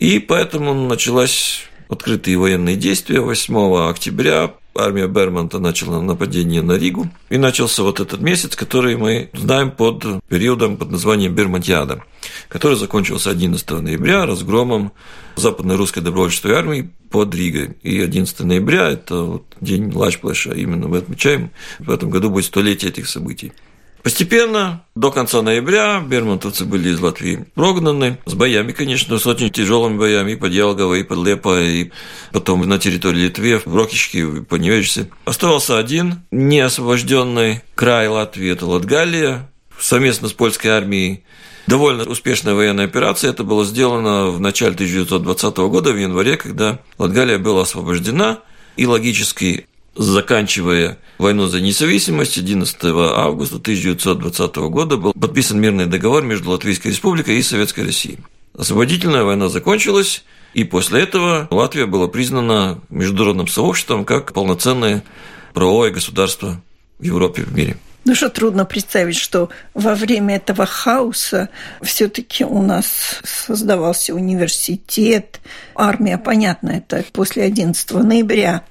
и 0.00 0.18
поэтому 0.18 0.74
началась 0.74 1.62
открытые 1.88 2.36
военные 2.36 2.76
действия 2.76 3.20
8 3.20 3.88
октября. 3.88 4.52
Армия 4.78 5.06
Бермонта 5.06 5.58
начала 5.58 6.02
нападение 6.02 6.60
на 6.60 6.72
Ригу. 6.72 7.08
И 7.30 7.38
начался 7.38 7.82
вот 7.82 8.00
этот 8.00 8.20
месяц, 8.20 8.54
который 8.54 8.98
мы 8.98 9.30
знаем 9.32 9.70
под 9.70 10.04
периодом 10.28 10.76
под 10.76 10.90
названием 10.90 11.34
Бермонтиада, 11.34 12.02
который 12.48 12.76
закончился 12.76 13.30
11 13.30 13.70
ноября 13.70 14.26
разгромом 14.26 14.92
Западной 15.36 15.76
русской 15.76 16.02
добровольческой 16.02 16.52
армии 16.52 16.90
под 17.08 17.34
Ригой. 17.34 17.78
И 17.82 17.98
11 17.98 18.40
ноября– 18.40 18.88
это 18.90 19.22
вот 19.22 19.46
день 19.62 19.90
Лачплэша, 19.90 20.52
именно 20.52 20.88
мы 20.88 20.98
отмечаем. 20.98 21.50
В 21.78 21.90
этом 21.90 22.10
году 22.10 22.28
будет 22.28 22.44
столетие 22.44 22.90
этих 22.90 23.08
событий. 23.08 23.52
Постепенно, 24.06 24.84
до 24.94 25.10
конца 25.10 25.42
ноября, 25.42 25.98
бермонтовцы 25.98 26.64
были 26.64 26.90
из 26.90 27.00
Латвии 27.00 27.44
прогнаны, 27.56 28.18
с 28.24 28.34
боями, 28.34 28.70
конечно, 28.70 29.18
с 29.18 29.26
очень 29.26 29.50
тяжелыми 29.50 29.98
боями 29.98 30.36
под 30.36 30.52
Ялгово, 30.52 30.94
и 30.94 31.02
под 31.02 31.26
Лепо, 31.26 31.60
и 31.60 31.90
потом 32.30 32.60
на 32.68 32.78
территории 32.78 33.22
Литвы, 33.22 33.60
в 33.64 33.74
Рокичке, 33.74 34.24
по 34.48 34.54
Невежице. 34.54 35.10
Оставался 35.24 35.76
один 35.76 36.20
неосвобожденный 36.30 37.62
край 37.74 38.06
Латвии, 38.06 38.48
это 38.48 38.66
Латгалия, 38.66 39.50
совместно 39.76 40.28
с 40.28 40.32
польской 40.32 40.70
армией 40.70 41.24
довольно 41.66 42.04
успешная 42.04 42.54
военная 42.54 42.84
операция. 42.84 43.30
Это 43.30 43.42
было 43.42 43.64
сделано 43.64 44.26
в 44.26 44.38
начале 44.38 44.74
1920 44.74 45.56
года, 45.56 45.90
в 45.90 45.96
январе, 45.96 46.36
когда 46.36 46.78
Латгалия 46.98 47.40
была 47.40 47.62
освобождена, 47.62 48.38
и 48.76 48.86
логически 48.86 49.66
заканчивая 49.96 50.98
войну 51.18 51.46
за 51.46 51.60
независимость, 51.60 52.38
11 52.38 52.76
августа 52.84 53.56
1920 53.56 54.56
года 54.56 54.96
был 54.96 55.12
подписан 55.12 55.60
мирный 55.60 55.86
договор 55.86 56.22
между 56.22 56.50
Латвийской 56.50 56.88
Республикой 56.88 57.38
и 57.38 57.42
Советской 57.42 57.84
Россией. 57.84 58.18
Освободительная 58.56 59.24
война 59.24 59.48
закончилась, 59.48 60.24
и 60.54 60.64
после 60.64 61.02
этого 61.02 61.48
Латвия 61.50 61.86
была 61.86 62.08
признана 62.08 62.80
международным 62.88 63.48
сообществом 63.48 64.04
как 64.04 64.32
полноценное 64.32 65.04
правовое 65.52 65.90
государство 65.90 66.62
в 66.98 67.02
Европе 67.02 67.42
в 67.42 67.54
мире. 67.54 67.76
Даже 68.06 68.28
трудно 68.28 68.64
представить, 68.64 69.16
что 69.16 69.50
во 69.74 69.96
время 69.96 70.36
этого 70.36 70.64
хаоса 70.64 71.48
все-таки 71.82 72.44
у 72.44 72.62
нас 72.62 72.86
создавался 73.24 74.14
университет, 74.14 75.40
армия, 75.74 76.16
понятно, 76.16 76.70
это 76.70 77.04
после 77.12 77.42
11 77.42 77.90
ноября 77.94 78.62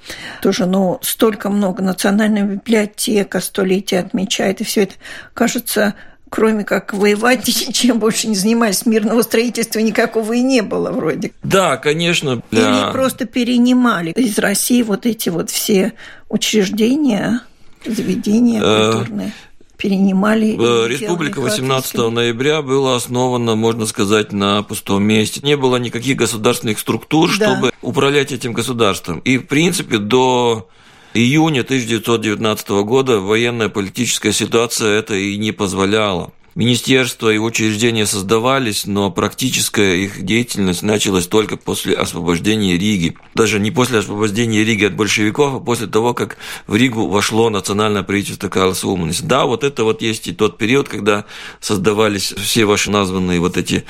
тоже, 0.42 0.66
но 0.66 1.00
столько 1.02 1.50
много, 1.50 1.84
национальная 1.84 2.44
библиотека 2.44 3.42
столетие 3.42 4.00
отмечает, 4.00 4.62
и 4.62 4.64
все 4.64 4.84
это 4.84 4.94
кажется 5.34 5.96
кроме 6.30 6.64
как 6.64 6.94
воевать, 6.94 7.46
чем 7.74 8.00
больше 8.00 8.28
не 8.28 8.36
занимались, 8.36 8.86
мирного 8.86 9.22
строительства 9.22 9.80
никакого 9.80 10.32
и 10.34 10.42
не 10.42 10.62
было 10.62 10.92
вроде. 10.92 11.32
Да, 11.44 11.76
конечно. 11.78 12.42
Или 12.52 12.92
просто 12.94 13.26
перенимали 13.26 14.12
из 14.12 14.40
России 14.40 14.82
вот 14.82 15.06
эти 15.06 15.28
вот 15.28 15.50
все 15.50 15.94
учреждения, 16.30 17.42
заведения 17.86 18.62
э, 18.62 18.92
культурные 18.94 19.34
перенимали. 19.78 20.56
Э, 20.58 20.88
республика 20.88 21.42
18 21.42 21.96
ноября 22.12 22.62
была 22.62 22.96
основана, 22.96 23.56
можно 23.56 23.86
сказать, 23.86 24.32
на 24.32 24.64
пустом 24.64 25.04
месте. 25.04 25.42
Не 25.44 25.58
было 25.58 25.78
никаких 25.78 26.18
государственных 26.18 26.80
структур, 26.80 27.30
да. 27.38 27.54
чтобы 27.54 27.72
управлять 27.82 28.32
этим 28.32 28.54
государством. 28.54 29.20
И, 29.20 29.38
в 29.38 29.48
принципе, 29.48 29.98
до 29.98 30.70
июня 31.14 31.62
1919 31.62 32.70
года 32.84 33.20
военная 33.20 33.70
политическая 33.70 34.32
ситуация 34.32 35.00
это 35.00 35.16
и 35.16 35.38
не 35.38 35.52
позволяла. 35.52 36.32
Министерства 36.56 37.34
и 37.34 37.38
учреждения 37.38 38.06
создавались, 38.06 38.86
но 38.86 39.12
практическая 39.12 39.98
их 39.98 40.24
деятельность 40.24 40.84
началась 40.84 41.28
только 41.28 41.58
после 41.58 41.94
освобождения 41.94 42.78
Риги. 42.78 43.18
Даже 43.34 43.60
не 43.60 43.72
после 43.72 44.00
освобождения 44.00 44.64
Риги 44.64 44.86
от 44.86 44.96
большевиков, 44.96 45.56
а 45.56 45.60
после 45.60 45.88
того, 45.88 46.14
как 46.14 46.38
в 46.66 46.78
Ригу 46.78 47.08
вошло 47.08 47.50
национальное 47.50 48.04
правительство 48.04 48.48
Карлса 48.48 48.88
Уманиса. 48.88 49.26
Да, 49.26 49.46
вот 49.46 49.66
это 49.66 49.84
вот 49.84 50.02
есть 50.02 50.30
и 50.30 50.32
тот 50.32 50.58
период, 50.58 50.88
когда 50.88 51.26
создавались 51.60 52.34
все 52.38 52.64
ваши 52.64 52.90
названные 52.90 53.42
вот 53.42 53.58
эти 53.58 53.84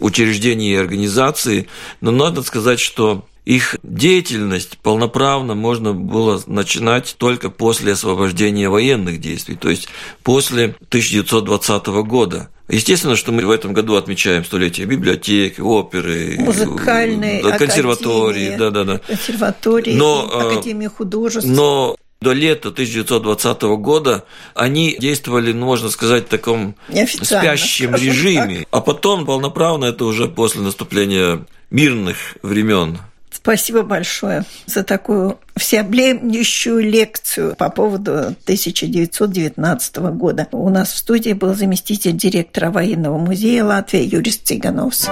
учреждения 0.00 0.72
и 0.72 0.76
организации. 0.76 1.68
Но 2.00 2.10
надо 2.10 2.42
сказать, 2.42 2.80
что 2.80 3.28
их 3.48 3.76
деятельность 3.82 4.76
полноправно 4.76 5.54
можно 5.54 5.94
было 5.94 6.38
начинать 6.44 7.16
только 7.16 7.48
после 7.48 7.92
освобождения 7.92 8.68
военных 8.68 9.22
действий, 9.22 9.56
то 9.56 9.70
есть 9.70 9.88
после 10.22 10.74
1920 10.90 11.86
года. 11.86 12.50
Естественно, 12.68 13.16
что 13.16 13.32
мы 13.32 13.46
в 13.46 13.50
этом 13.50 13.72
году 13.72 13.96
отмечаем 13.96 14.44
столетие 14.44 14.86
библиотек, 14.86 15.60
оперы, 15.60 16.36
музыкальные, 16.40 17.42
да, 17.42 17.56
консерватории, 17.56 18.54
да, 18.58 18.68
да, 18.68 18.84
да. 18.84 18.98
консерватории, 18.98 19.94
но, 19.94 20.30
а, 20.30 20.52
Академии 20.52 20.88
художеств. 20.88 21.48
Но 21.48 21.96
до 22.20 22.34
лета 22.34 22.68
1920 22.68 23.62
года 23.78 24.26
они 24.54 24.94
действовали, 25.00 25.52
ну, 25.52 25.64
можно 25.64 25.88
сказать, 25.88 26.26
в 26.26 26.28
таком 26.28 26.74
спящем 27.22 27.94
режиме. 27.94 28.58
Так. 28.58 28.66
А 28.72 28.80
потом 28.82 29.24
полноправно 29.24 29.86
это 29.86 30.04
уже 30.04 30.28
после 30.28 30.60
наступления 30.60 31.46
мирных 31.70 32.36
времен 32.42 32.98
Спасибо 33.40 33.82
большое 33.82 34.42
за 34.66 34.82
такую 34.82 35.38
всеобъемлющую 35.56 36.80
лекцию 36.80 37.54
по 37.56 37.70
поводу 37.70 38.12
1919 38.12 39.96
года. 39.96 40.48
У 40.50 40.68
нас 40.68 40.92
в 40.92 40.98
студии 40.98 41.32
был 41.34 41.54
заместитель 41.54 42.16
директора 42.16 42.70
военного 42.70 43.16
музея 43.16 43.64
Латвии 43.64 44.02
Юрис 44.02 44.38
Цыгановс. 44.38 45.08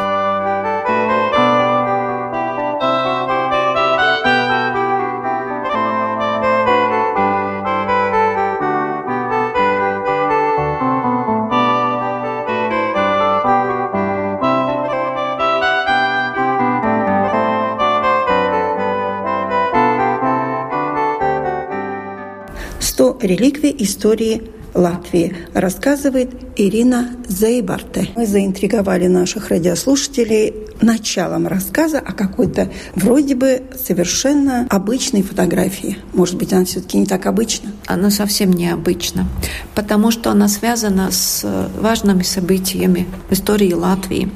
Реликвии 23.26 23.74
истории 23.78 24.42
Латвии, 24.76 25.34
рассказывает 25.54 26.30
Ирина 26.56 27.10
Зейбарте. 27.28 28.08
Мы 28.14 28.26
заинтриговали 28.26 29.06
наших 29.06 29.48
радиослушателей 29.48 30.54
началом 30.82 31.46
рассказа 31.46 31.98
о 31.98 32.12
какой-то 32.12 32.70
вроде 32.94 33.34
бы 33.34 33.62
совершенно 33.74 34.66
обычной 34.68 35.22
фотографии. 35.22 35.96
Может 36.12 36.36
быть, 36.36 36.52
она 36.52 36.64
все-таки 36.66 36.98
не 36.98 37.06
так 37.06 37.26
обычна? 37.26 37.72
Она 37.86 38.10
совсем 38.10 38.52
необычна, 38.52 39.26
потому 39.74 40.10
что 40.10 40.30
она 40.30 40.48
связана 40.48 41.10
с 41.10 41.70
важными 41.80 42.22
событиями 42.22 43.06
в 43.30 43.32
истории 43.32 43.72
Латвии. 43.72 44.30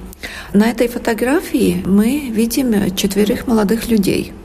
На 0.52 0.70
этой 0.70 0.88
фотографии 0.88 1.82
мы 1.86 2.30
видим 2.30 2.94
четверых 2.94 3.46
молодых 3.46 3.88
людей– 3.88 4.32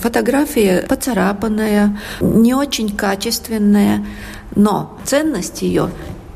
Фотография 0.00 0.82
поцарапанная, 0.88 1.98
не 2.20 2.54
очень 2.54 2.94
качественная, 2.94 4.04
но 4.54 4.98
ценность 5.04 5.62
ее 5.62 5.90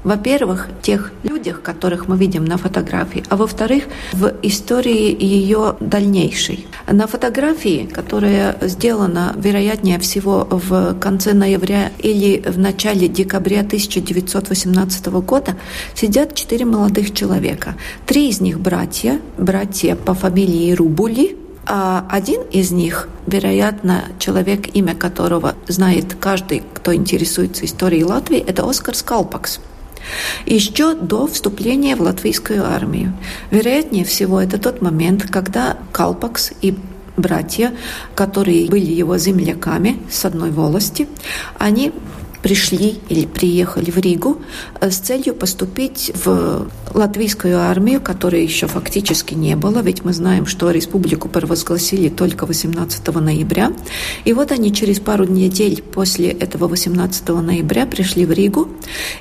во-первых, 0.04 0.68
тех 0.82 1.12
людях, 1.22 1.62
которых 1.62 2.08
мы 2.08 2.16
видим 2.16 2.44
на 2.44 2.56
фотографии, 2.56 3.24
а 3.28 3.36
во-вторых, 3.36 3.84
в 4.12 4.34
истории 4.42 5.16
ее 5.24 5.76
дальнейшей. 5.80 6.66
На 6.90 7.06
фотографии, 7.06 7.88
которая 7.92 8.56
сделана, 8.62 9.34
вероятнее 9.36 9.98
всего, 9.98 10.46
в 10.50 10.94
конце 10.98 11.32
ноября 11.32 11.92
или 11.98 12.42
в 12.44 12.58
начале 12.58 13.08
декабря 13.08 13.60
1918 13.60 15.06
года, 15.06 15.56
сидят 15.94 16.34
четыре 16.34 16.64
молодых 16.64 17.14
человека. 17.14 17.76
Три 18.06 18.28
из 18.28 18.40
них 18.40 18.58
братья, 18.58 19.20
братья 19.38 19.94
по 19.94 20.14
фамилии 20.14 20.72
Рубули– 20.72 21.36
а 21.64 22.04
один 22.08 22.42
из 22.42 22.72
них, 22.72 23.08
вероятно, 23.26 24.04
человек, 24.18 24.74
имя 24.74 24.94
которого 24.94 25.54
знает 25.68 26.14
каждый, 26.18 26.62
кто 26.74 26.94
интересуется 26.94 27.64
историей 27.64 28.04
Латвии, 28.04 28.38
это 28.38 28.68
Оскар 28.68 28.96
Скалпакс. 28.96 29.60
Еще 30.46 30.94
до 30.94 31.28
вступления 31.28 31.94
в 31.94 32.00
латвийскую 32.00 32.64
армию. 32.66 33.12
Вероятнее 33.50 34.04
всего, 34.04 34.40
это 34.40 34.58
тот 34.58 34.82
момент, 34.82 35.30
когда 35.30 35.76
Калпакс 35.92 36.52
и 36.60 36.76
братья, 37.16 37.72
которые 38.14 38.68
были 38.68 38.92
его 38.92 39.16
земляками 39.18 39.98
с 40.10 40.24
одной 40.24 40.50
волости, 40.50 41.08
они 41.58 41.92
пришли 42.42 43.00
или 43.08 43.24
приехали 43.26 43.90
в 43.90 43.98
Ригу 43.98 44.42
э, 44.80 44.90
с 44.90 44.98
целью 44.98 45.34
поступить 45.34 46.12
в 46.24 46.68
латвийскую 46.92 47.58
армию, 47.58 48.00
которой 48.00 48.42
еще 48.42 48.66
фактически 48.66 49.34
не 49.34 49.56
было, 49.56 49.80
ведь 49.80 50.04
мы 50.04 50.12
знаем, 50.12 50.46
что 50.46 50.70
республику 50.70 51.28
провозгласили 51.28 52.08
только 52.08 52.46
18 52.46 53.14
ноября. 53.14 53.72
И 54.24 54.32
вот 54.32 54.52
они 54.52 54.74
через 54.74 55.00
пару 55.00 55.24
недель 55.24 55.82
после 55.82 56.28
этого 56.28 56.68
18 56.68 57.28
ноября 57.28 57.86
пришли 57.86 58.26
в 58.26 58.32
Ригу 58.32 58.68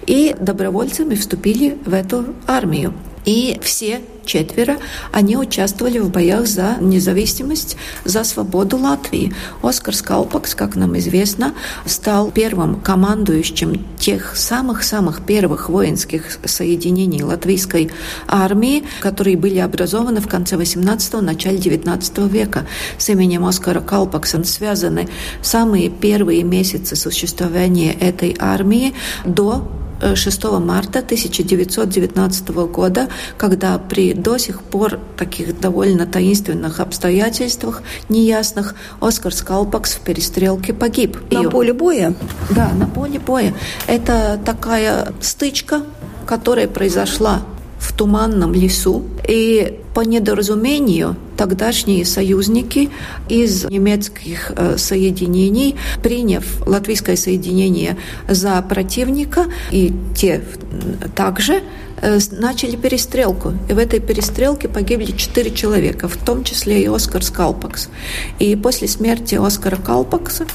и 0.07 0.35
добровольцами 0.39 1.15
вступили 1.15 1.77
в 1.85 1.93
эту 1.93 2.25
армию. 2.47 2.93
И 3.25 3.59
все 3.61 4.01
четверо, 4.25 4.77
они 5.11 5.37
участвовали 5.37 5.99
в 5.99 6.09
боях 6.09 6.47
за 6.47 6.77
независимость, 6.79 7.77
за 8.05 8.23
свободу 8.23 8.77
Латвии. 8.77 9.33
Оскар 9.61 9.95
Скалпакс, 9.95 10.55
как 10.55 10.75
нам 10.75 10.97
известно, 10.97 11.53
стал 11.85 12.31
первым 12.31 12.79
командующим 12.79 13.85
тех 13.99 14.35
самых-самых 14.35 15.25
первых 15.25 15.69
воинских 15.69 16.39
соединений 16.45 17.23
латвийской 17.23 17.91
армии, 18.27 18.83
которые 19.01 19.37
были 19.37 19.59
образованы 19.59 20.21
в 20.21 20.27
конце 20.27 20.55
18-го, 20.55 21.21
начале 21.21 21.57
19 21.57 22.17
века. 22.31 22.65
С 22.97 23.09
именем 23.09 23.45
Оскара 23.45 23.81
Калпакса 23.81 24.43
связаны 24.43 25.09
самые 25.41 25.89
первые 25.89 26.43
месяцы 26.43 26.95
существования 26.95 27.93
этой 27.93 28.35
армии 28.39 28.93
до 29.25 29.67
6 30.15 30.43
марта 30.59 30.99
1919 30.99 32.49
года, 32.49 33.07
когда 33.37 33.77
при 33.77 34.13
до 34.13 34.37
сих 34.37 34.61
пор 34.61 34.99
таких 35.17 35.59
довольно 35.59 36.05
таинственных 36.05 36.79
обстоятельствах, 36.79 37.83
неясных, 38.09 38.75
Оскар 38.99 39.33
Скалпакс 39.33 39.93
в 39.93 39.99
перестрелке 40.01 40.73
погиб. 40.73 41.17
На 41.31 41.43
И, 41.43 41.47
поле 41.49 41.73
боя? 41.73 42.13
Да, 42.49 42.71
на 42.73 42.87
поле 42.87 43.19
боя. 43.19 43.53
Это 43.87 44.39
такая 44.43 45.13
стычка, 45.21 45.83
которая 46.25 46.67
произошла 46.67 47.41
в 47.79 47.95
туманном 47.95 48.53
лесу. 48.53 49.03
И 49.27 49.80
по 49.93 50.01
недоразумению 50.01 51.15
тогдашние 51.37 52.05
союзники 52.05 52.89
из 53.29 53.65
немецких 53.65 54.51
э, 54.55 54.77
соединений, 54.77 55.75
приняв 56.03 56.45
латвийское 56.65 57.15
соединение 57.15 57.97
за 58.27 58.61
противника, 58.61 59.45
и 59.71 59.93
те 60.15 60.43
также 61.15 61.61
начали 62.31 62.75
перестрелку. 62.75 63.53
И 63.69 63.73
в 63.73 63.77
этой 63.77 63.99
перестрелке 63.99 64.67
погибли 64.67 65.11
четыре 65.11 65.51
человека, 65.51 66.07
в 66.07 66.17
том 66.17 66.43
числе 66.43 66.83
и 66.83 66.87
Оскар 66.87 67.23
Скалпакс. 67.23 67.89
И 68.39 68.55
после 68.55 68.87
смерти 68.87 69.35
Оскара 69.35 69.75
Калпакса 69.75 70.45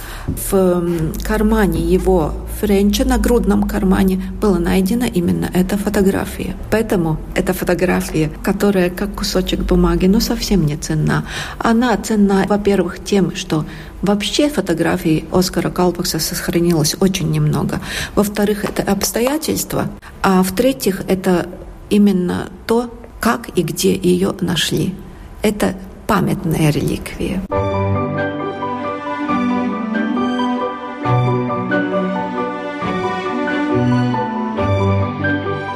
в 0.50 1.12
кармане 1.22 1.80
его 1.80 2.32
Френча, 2.60 3.04
на 3.04 3.18
грудном 3.18 3.68
кармане, 3.68 4.22
была 4.40 4.58
найдена 4.58 5.04
именно 5.04 5.50
эта 5.52 5.76
фотография. 5.76 6.56
Поэтому 6.70 7.18
эта 7.34 7.52
фотография, 7.52 8.30
которая 8.42 8.90
как 8.90 9.14
кусочек 9.14 9.60
бумаги, 9.60 10.06
но 10.06 10.20
совсем 10.20 10.64
не 10.64 10.76
ценна. 10.76 11.26
Она 11.58 11.96
ценна, 11.96 12.46
во-первых, 12.48 13.04
тем, 13.04 13.36
что 13.36 13.66
Вообще 14.06 14.48
фотографий 14.48 15.24
Оскара 15.32 15.68
Калпакса 15.68 16.20
сохранилось 16.20 16.94
очень 17.00 17.28
немного. 17.28 17.80
Во-вторых, 18.14 18.64
это 18.64 18.82
обстоятельства. 18.82 19.88
А 20.22 20.44
в-третьих, 20.44 21.02
это 21.08 21.48
именно 21.90 22.48
то, 22.68 22.88
как 23.18 23.48
и 23.58 23.62
где 23.62 23.96
ее 23.96 24.32
нашли. 24.40 24.94
Это 25.42 25.74
памятная 26.06 26.70
реликвия. 26.70 27.42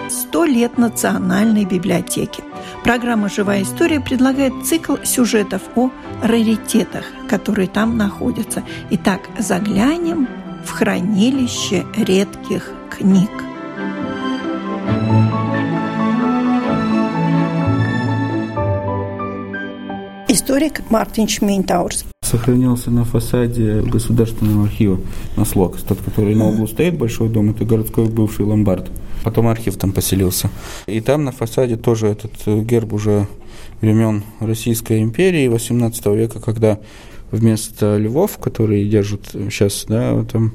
Сто 0.09 0.45
лет 0.45 0.79
Национальной 0.79 1.65
библиотеки. 1.65 2.45
Программа 2.91 3.29
«Живая 3.29 3.63
история» 3.63 4.01
предлагает 4.01 4.67
цикл 4.67 4.97
сюжетов 5.05 5.63
о 5.77 5.91
раритетах, 6.25 7.05
которые 7.29 7.69
там 7.69 7.97
находятся. 7.97 8.65
Итак, 8.91 9.21
заглянем 9.39 10.27
в 10.65 10.71
хранилище 10.73 11.85
редких 11.97 12.73
книг. 12.91 13.31
Историк 20.27 20.83
Мартин 20.91 21.29
Шмейнтаурс 21.29 22.07
сохранился 22.23 22.91
на 22.91 23.05
фасаде 23.05 23.83
Государственного 23.83 24.65
архива 24.65 24.99
на 25.37 25.45
Слокс, 25.45 25.83
тот, 25.83 25.99
который 26.05 26.35
на 26.35 26.49
углу 26.49 26.67
стоит, 26.67 26.99
большой 26.99 27.29
дом, 27.29 27.51
это 27.51 27.65
городской 27.65 28.07
бывший 28.07 28.45
ломбард. 28.45 28.91
Потом 29.25 29.49
архив 29.49 29.77
там 29.77 29.93
поселился. 29.93 30.51
И 30.87 31.01
там 31.01 31.25
на 31.25 31.33
фасаде 31.33 31.77
тоже 31.77 32.09
этот 32.09 32.33
э, 32.47 32.61
герб 32.61 32.93
уже 32.93 33.27
времен 33.81 34.25
Российской 34.41 35.03
империи 35.03 35.49
18 35.49 36.07
века, 36.07 36.41
когда 36.41 36.79
вместо 37.31 37.97
львов, 37.97 38.39
которые 38.39 38.89
держат 38.89 39.31
сейчас, 39.33 39.85
да, 39.89 40.25
там 40.25 40.53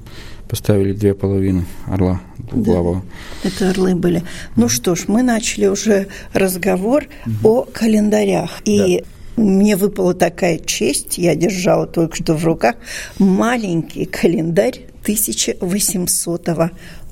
поставили 0.49 0.93
две 0.93 1.13
половины 1.13 1.65
орла 1.88 2.21
главого. 2.51 3.04
Да, 3.43 3.49
это 3.49 3.69
орлы 3.71 3.95
были. 3.95 4.23
Ну 4.56 4.69
что 4.69 4.95
ж, 4.95 5.06
мы 5.08 5.23
начали 5.23 5.67
уже 5.67 6.08
разговор 6.34 7.06
угу. 7.25 7.49
о 7.49 7.62
календарях. 7.63 8.62
И 8.65 8.99
да. 8.99 9.06
Мне 9.38 9.75
выпала 9.75 10.13
такая 10.13 10.60
честь, 10.60 11.17
я 11.17 11.36
держала 11.36 11.88
только 11.88 12.15
что 12.15 12.36
в 12.36 12.45
руках 12.45 12.75
маленький 13.19 14.06
календарь 14.06 14.86
1800 15.01 16.47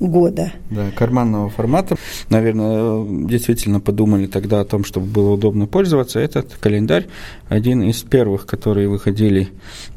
года. 0.00 0.52
Да, 0.70 0.90
карманного 0.90 1.48
формата. 1.50 1.96
Наверное, 2.28 3.26
действительно 3.26 3.80
подумали 3.80 4.26
тогда 4.26 4.60
о 4.60 4.64
том, 4.64 4.84
чтобы 4.84 5.06
было 5.06 5.30
удобно 5.30 5.66
пользоваться. 5.66 6.18
Этот 6.20 6.54
календарь 6.60 7.06
один 7.48 7.82
из 7.82 8.02
первых, 8.02 8.46
которые 8.46 8.88
выходили 8.88 9.48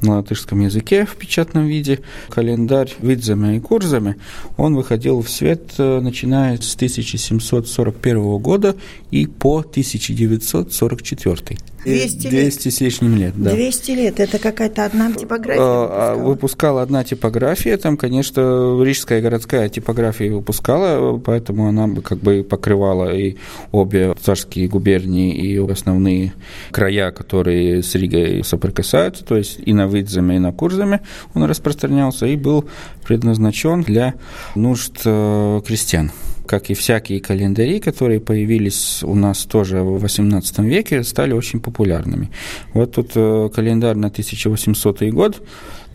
на 0.02 0.18
латышском 0.18 0.62
языке 0.62 1.06
в 1.06 1.16
печатном 1.16 1.66
виде. 1.66 2.00
Календарь 2.30 2.94
видзами 3.00 3.58
и 3.58 3.60
курзами, 3.60 4.18
он 4.58 4.76
выходил 4.76 5.22
в 5.22 5.30
свет, 5.30 5.74
э, 5.78 6.00
начиная 6.00 6.58
с 6.58 6.76
1741 6.76 8.38
года 8.38 8.76
и 9.12 9.26
по 9.26 9.60
1944. 9.60 11.58
200, 11.84 12.28
200 12.28 12.70
с 12.70 12.82
лишним 12.82 13.16
лет, 13.16 13.34
да. 13.38 13.52
200 13.52 13.92
лет, 13.92 14.20
это 14.20 14.40
какая-то 14.40 14.84
одна 14.84 15.14
типография 15.14 15.62
а, 15.62 16.16
выпускала? 16.16 16.28
выпускала 16.28 16.82
одна 16.82 17.04
типография, 17.06 17.78
там, 17.78 17.96
конечно, 17.96 18.82
Рижская 18.84 19.22
городская 19.22 19.70
типография 19.70 19.87
выпускала, 19.94 21.18
поэтому 21.18 21.68
она 21.68 21.90
как 22.02 22.20
бы 22.20 22.44
покрывала 22.44 23.16
и 23.16 23.36
обе 23.72 24.14
царские 24.22 24.68
губернии, 24.68 25.34
и 25.34 25.58
основные 25.58 26.34
края, 26.72 27.12
которые 27.12 27.84
с 27.84 27.96
Ригой 27.96 28.44
соприкасаются, 28.44 29.24
то 29.24 29.38
есть 29.38 29.60
и 29.66 29.74
на 29.74 29.88
Выдзаме, 29.88 30.36
и 30.36 30.40
на 30.40 30.52
Курзаме 30.52 31.02
он 31.34 31.44
распространялся, 31.44 32.26
и 32.26 32.36
был 32.36 32.66
предназначен 33.06 33.84
для 33.84 34.16
нужд 34.56 35.02
э, 35.06 35.62
крестьян 35.66 36.12
как 36.48 36.70
и 36.70 36.74
всякие 36.74 37.20
календари, 37.20 37.80
которые 37.80 38.20
появились 38.20 39.04
у 39.04 39.14
нас 39.16 39.44
тоже 39.44 39.82
в 39.82 40.04
XVIII 40.04 40.66
веке, 40.66 41.04
стали 41.04 41.34
очень 41.34 41.60
популярными. 41.60 42.32
Вот 42.74 42.94
тут 42.94 43.12
э, 43.16 43.50
календарь 43.54 43.98
на 43.98 44.08
1800 44.08 45.04
год, 45.12 45.42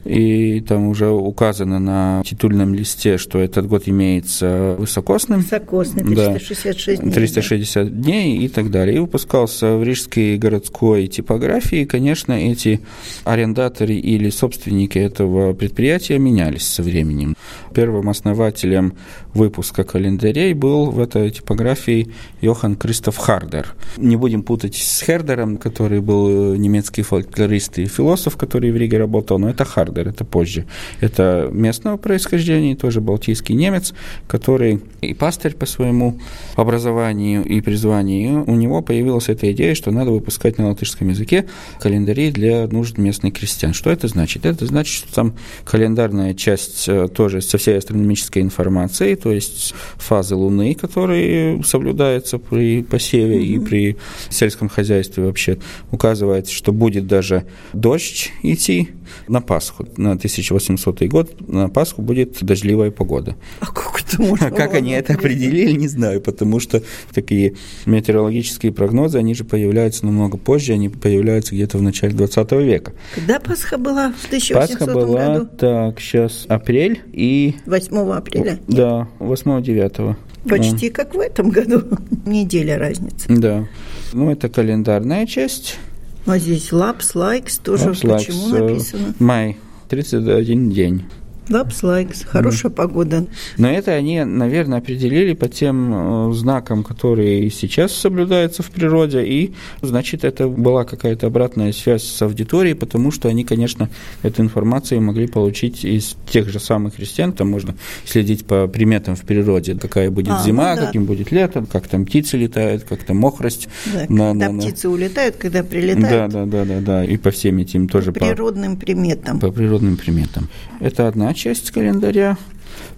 и 0.04 0.60
там 0.60 0.88
уже 0.88 1.08
указано 1.10 1.78
на 1.78 2.22
титульном 2.24 2.74
листе, 2.74 3.18
что 3.18 3.38
этот 3.38 3.66
год 3.66 3.84
имеется 3.86 4.76
высокосным. 4.78 5.40
Высокосный, 5.40 6.04
366 6.04 6.98
да, 6.98 7.04
дней. 7.04 7.14
360 7.14 7.84
да. 7.84 7.90
дней 7.90 8.38
и 8.38 8.48
так 8.48 8.70
далее. 8.70 8.96
И 8.96 8.98
выпускался 8.98 9.76
в 9.76 9.84
Рижской 9.84 10.36
городской 10.38 11.06
типографии. 11.06 11.80
И, 11.80 11.84
конечно, 11.84 12.32
эти 12.32 12.80
арендаторы 13.24 13.94
или 13.94 14.30
собственники 14.30 14.98
этого 14.98 15.52
предприятия 15.52 16.18
менялись 16.18 16.66
со 16.66 16.82
временем. 16.82 17.36
Первым 17.74 18.08
основателем 18.08 18.94
выпуска 19.34 19.84
календарей 19.84 20.52
был 20.52 20.90
в 20.90 20.98
этой 21.00 21.30
типографии 21.30 22.12
Йохан 22.40 22.76
Кристоф 22.76 23.16
Хардер. 23.16 23.74
Не 23.96 24.16
будем 24.16 24.42
путать 24.42 24.74
с 24.76 25.02
Хердером, 25.02 25.56
который 25.56 26.00
был 26.00 26.54
немецкий 26.54 27.02
фольклорист 27.02 27.78
и 27.78 27.86
философ, 27.86 28.36
который 28.36 28.72
в 28.72 28.76
Риге 28.76 28.98
работал, 28.98 29.38
но 29.38 29.48
это 29.48 29.64
Хардер. 29.64 29.91
Хардер, 29.92 30.08
это 30.08 30.24
позже. 30.24 30.66
Это 31.00 31.48
местного 31.52 31.96
происхождения, 31.96 32.74
тоже 32.74 33.00
балтийский 33.00 33.54
немец, 33.54 33.94
который 34.26 34.80
и 35.00 35.14
пастырь 35.14 35.54
по 35.54 35.66
своему 35.66 36.18
образованию 36.56 37.44
и 37.44 37.60
призванию. 37.60 38.44
У 38.46 38.54
него 38.54 38.82
появилась 38.82 39.28
эта 39.28 39.50
идея, 39.52 39.74
что 39.74 39.90
надо 39.90 40.10
выпускать 40.10 40.58
на 40.58 40.68
латышском 40.68 41.08
языке 41.08 41.46
календари 41.80 42.30
для 42.30 42.66
нужд 42.66 42.98
местных 42.98 43.34
крестьян. 43.34 43.74
Что 43.74 43.90
это 43.90 44.08
значит? 44.08 44.46
Это 44.46 44.66
значит, 44.66 44.94
что 44.94 45.14
там 45.14 45.34
календарная 45.64 46.34
часть 46.34 46.88
э, 46.88 47.08
тоже 47.08 47.40
со 47.42 47.58
всей 47.58 47.76
астрономической 47.78 48.42
информацией, 48.42 49.16
то 49.16 49.32
есть 49.32 49.74
фазы 49.96 50.34
Луны, 50.34 50.74
которые 50.74 51.62
соблюдаются 51.64 52.38
при 52.38 52.82
посеве 52.82 53.36
mm-hmm. 53.36 53.44
и 53.44 53.58
при 53.58 53.96
сельском 54.30 54.68
хозяйстве 54.68 55.24
вообще, 55.24 55.58
указывается, 55.90 56.52
что 56.52 56.72
будет 56.72 57.06
даже 57.06 57.44
дождь 57.72 58.32
идти 58.42 58.90
на 59.28 59.40
Пасху 59.40 59.81
на 59.96 60.12
1800 60.12 61.02
год 61.04 61.48
на 61.48 61.68
Пасху 61.68 62.02
будет 62.02 62.42
дождливая 62.42 62.90
погода. 62.90 63.36
А 63.60 63.66
как 63.66 64.00
это 64.00 64.22
можно? 64.22 64.50
Как 64.62 64.74
они 64.74 64.92
это 64.92 65.14
определили, 65.14 65.72
не 65.72 65.88
знаю, 65.88 66.20
потому 66.20 66.60
что 66.60 66.82
такие 67.12 67.54
метеорологические 67.86 68.72
прогнозы, 68.72 69.18
они 69.18 69.34
же 69.34 69.44
появляются 69.44 70.06
намного 70.06 70.36
позже, 70.36 70.72
они 70.72 70.88
появляются 70.88 71.54
где-то 71.54 71.78
в 71.78 71.82
начале 71.82 72.14
20 72.14 72.52
века. 72.52 72.92
Когда 73.14 73.40
Пасха 73.40 73.78
была 73.78 74.12
в 74.12 74.26
1800 74.26 74.78
Пасха 74.78 74.92
была, 74.92 75.38
году? 75.38 75.48
так, 75.56 76.00
сейчас 76.00 76.44
апрель 76.48 77.02
и... 77.12 77.56
8 77.66 77.96
апреля? 78.12 78.58
Да, 78.68 79.08
8-9. 79.18 80.16
Почти 80.48 80.88
ну. 80.88 80.94
как 80.94 81.14
в 81.14 81.20
этом 81.20 81.50
году. 81.50 81.82
Неделя 82.26 82.78
разницы. 82.78 83.26
Да. 83.28 83.66
Ну, 84.12 84.30
это 84.30 84.48
календарная 84.48 85.26
часть. 85.26 85.78
А 86.26 86.38
здесь 86.38 86.72
лапс, 86.72 87.14
лайкс 87.14 87.58
тоже 87.58 87.90
Laps, 87.90 88.14
почему 88.14 88.48
likes, 88.48 88.60
написано? 88.60 89.14
Май, 89.18 89.56
31 89.92 90.70
день. 90.70 91.04
Лапс 91.50 91.82
лайкс, 91.82 92.24
хорошая 92.24 92.70
mm. 92.70 92.74
погода. 92.74 93.26
Но 93.58 93.68
это 93.68 93.92
они, 93.92 94.22
наверное, 94.24 94.78
определили 94.78 95.34
по 95.34 95.48
тем 95.48 96.30
э, 96.30 96.34
знакам, 96.34 96.84
которые 96.84 97.50
сейчас 97.50 97.92
соблюдаются 97.92 98.62
в 98.62 98.70
природе, 98.70 99.24
и, 99.24 99.52
значит, 99.80 100.24
это 100.24 100.46
была 100.46 100.84
какая-то 100.84 101.26
обратная 101.26 101.72
связь 101.72 102.04
с 102.04 102.22
аудиторией, 102.22 102.76
потому 102.76 103.10
что 103.10 103.28
они, 103.28 103.44
конечно, 103.44 103.90
эту 104.22 104.42
информацию 104.42 105.00
могли 105.00 105.26
получить 105.26 105.84
из 105.84 106.16
тех 106.30 106.48
же 106.48 106.60
самых 106.60 106.94
христиан, 106.94 107.32
там 107.32 107.50
можно 107.50 107.74
следить 108.04 108.46
по 108.46 108.68
приметам 108.68 109.16
в 109.16 109.22
природе, 109.22 109.74
какая 109.74 110.10
будет 110.10 110.34
а, 110.34 110.42
зима, 110.44 110.74
ну, 110.74 110.80
да. 110.80 110.86
каким 110.86 111.06
будет 111.06 111.32
лето, 111.32 111.64
как 111.70 111.88
там 111.88 112.06
птицы 112.06 112.36
летают, 112.36 112.84
как 112.84 113.02
там 113.02 113.16
мокрость. 113.16 113.68
Да, 113.92 114.00
на, 114.08 114.32
когда 114.32 114.52
на, 114.52 114.60
птицы 114.60 114.86
на... 114.86 114.94
улетают, 114.94 115.36
когда 115.36 115.64
прилетают. 115.64 116.32
Да, 116.32 116.44
да, 116.44 116.46
да, 116.46 116.64
да, 116.64 116.80
да, 116.80 117.04
и 117.04 117.16
по 117.16 117.32
всем 117.32 117.58
этим 117.58 117.88
тоже 117.88 118.12
по 118.12 118.20
природным 118.20 118.76
по, 118.76 118.86
приметам. 118.86 119.40
По 119.40 119.50
природным 119.50 119.96
приметам. 119.96 120.48
Это 120.80 121.08
одна 121.08 121.31
часть 121.34 121.70
календаря. 121.70 122.36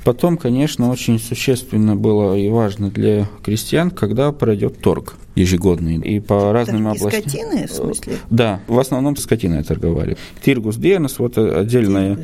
Потом, 0.05 0.37
конечно, 0.37 0.90
очень 0.90 1.18
существенно 1.18 1.97
было 1.97 2.37
и 2.37 2.49
важно 2.49 2.90
для 2.90 3.29
крестьян, 3.42 3.90
когда 3.90 4.33
пройдет 4.33 4.81
торг 4.81 5.14
ежегодный. 5.35 5.97
И 5.97 6.20
по 6.20 6.53
разным 6.53 6.85
Торги 6.85 6.99
областям. 6.99 7.23
скотины, 7.23 7.66
в 7.66 7.73
смысле? 7.73 8.16
Да, 8.31 8.61
в 8.66 8.79
основном 8.79 9.16
скотиной 9.16 9.62
торговали. 9.62 10.16
Тиргус 10.44 10.77
Денес, 10.77 11.18
вот 11.18 11.38
отдельная 11.38 12.18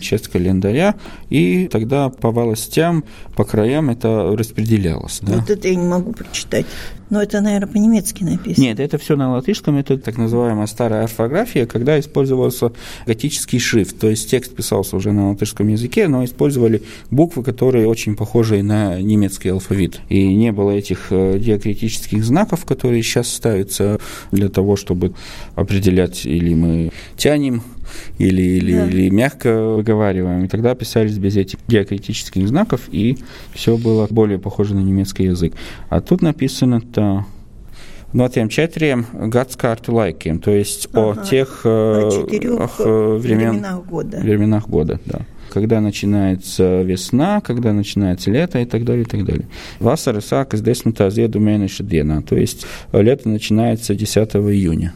часть 0.00 0.28
календаря, 0.28 0.94
и 1.30 1.68
тогда 1.68 2.08
по 2.08 2.30
властям, 2.30 3.04
по 3.34 3.44
краям 3.44 3.90
это 3.90 4.34
распределялось. 4.36 5.20
Да? 5.22 5.34
Вот 5.34 5.50
это 5.50 5.68
я 5.68 5.74
не 5.74 5.86
могу 5.86 6.12
прочитать. 6.12 6.66
Но 7.08 7.22
это, 7.22 7.40
наверное, 7.40 7.68
по-немецки 7.68 8.24
написано. 8.24 8.64
Нет, 8.64 8.80
это 8.80 8.98
все 8.98 9.16
на 9.16 9.30
латышском, 9.32 9.76
это 9.76 9.96
так 9.96 10.16
называемая 10.16 10.66
старая 10.66 11.04
орфография, 11.04 11.66
когда 11.66 12.00
использовался 12.00 12.72
готический 13.06 13.60
шрифт, 13.60 13.98
то 13.98 14.08
есть 14.08 14.28
текст 14.28 14.54
писался 14.54 14.96
уже 14.96 15.12
на 15.12 15.30
латышском 15.30 15.68
языке, 15.68 16.08
но 16.08 16.24
использовали 16.24 16.82
буквы, 17.10 17.44
которые 17.44 17.86
очень 17.86 18.16
похожи 18.16 18.62
на 18.62 19.00
немецкий 19.00 19.50
алфавит. 19.50 20.00
И 20.08 20.34
не 20.34 20.50
было 20.50 20.72
этих 20.72 21.06
э, 21.10 21.38
диакритических 21.38 22.24
знаков, 22.24 22.55
знаков, 22.56 22.64
которые 22.64 23.02
сейчас 23.02 23.28
ставятся 23.28 23.98
для 24.32 24.48
того, 24.48 24.76
чтобы 24.76 25.12
определять, 25.54 26.26
или 26.26 26.54
мы 26.54 26.90
тянем, 27.16 27.62
или, 28.18 28.42
или, 28.42 28.72
да. 28.72 28.86
или 28.86 29.10
мягко 29.10 29.76
выговариваем. 29.76 30.44
И 30.44 30.48
тогда 30.48 30.74
писались 30.74 31.18
без 31.18 31.36
этих 31.36 31.58
диакритических 31.68 32.48
знаков, 32.48 32.80
и 32.92 33.18
все 33.54 33.76
было 33.76 34.06
более 34.10 34.38
похоже 34.38 34.74
на 34.74 34.80
немецкий 34.80 35.24
язык. 35.24 35.54
А 35.88 36.00
тут 36.00 36.22
написано-то 36.22 37.24
no 38.14 38.28
tiem 38.28 38.48
četriem 38.48 39.04
gadsimtu 39.28 39.92
laikiem, 39.92 40.38
то 40.38 40.50
есть 40.50 40.88
ага. 40.92 41.20
о 41.20 41.24
тех 41.24 41.60
о 41.64 42.08
четырех 42.10 42.78
времен, 42.78 43.50
временах 43.50 43.84
года. 43.84 44.18
Временах 44.18 44.68
года, 44.68 45.00
да 45.04 45.26
когда 45.56 45.80
начинается 45.80 46.82
весна, 46.82 47.40
когда 47.40 47.72
начинается 47.72 48.30
лето 48.30 48.58
и 48.58 48.66
так 48.66 48.84
далее, 48.84 49.04
и 49.04 49.06
так 49.06 49.24
далее. 49.24 49.46
Васара 49.80 50.20
саkas 50.20 50.60
10. 50.60 51.08
зiedu 51.08 51.40
mēneša 51.40 51.82
dienā, 51.82 52.20
то 52.20 52.36
есть 52.36 52.66
лето 52.92 53.30
начинается 53.30 53.94
10 53.94 54.36
июня. 54.52 54.92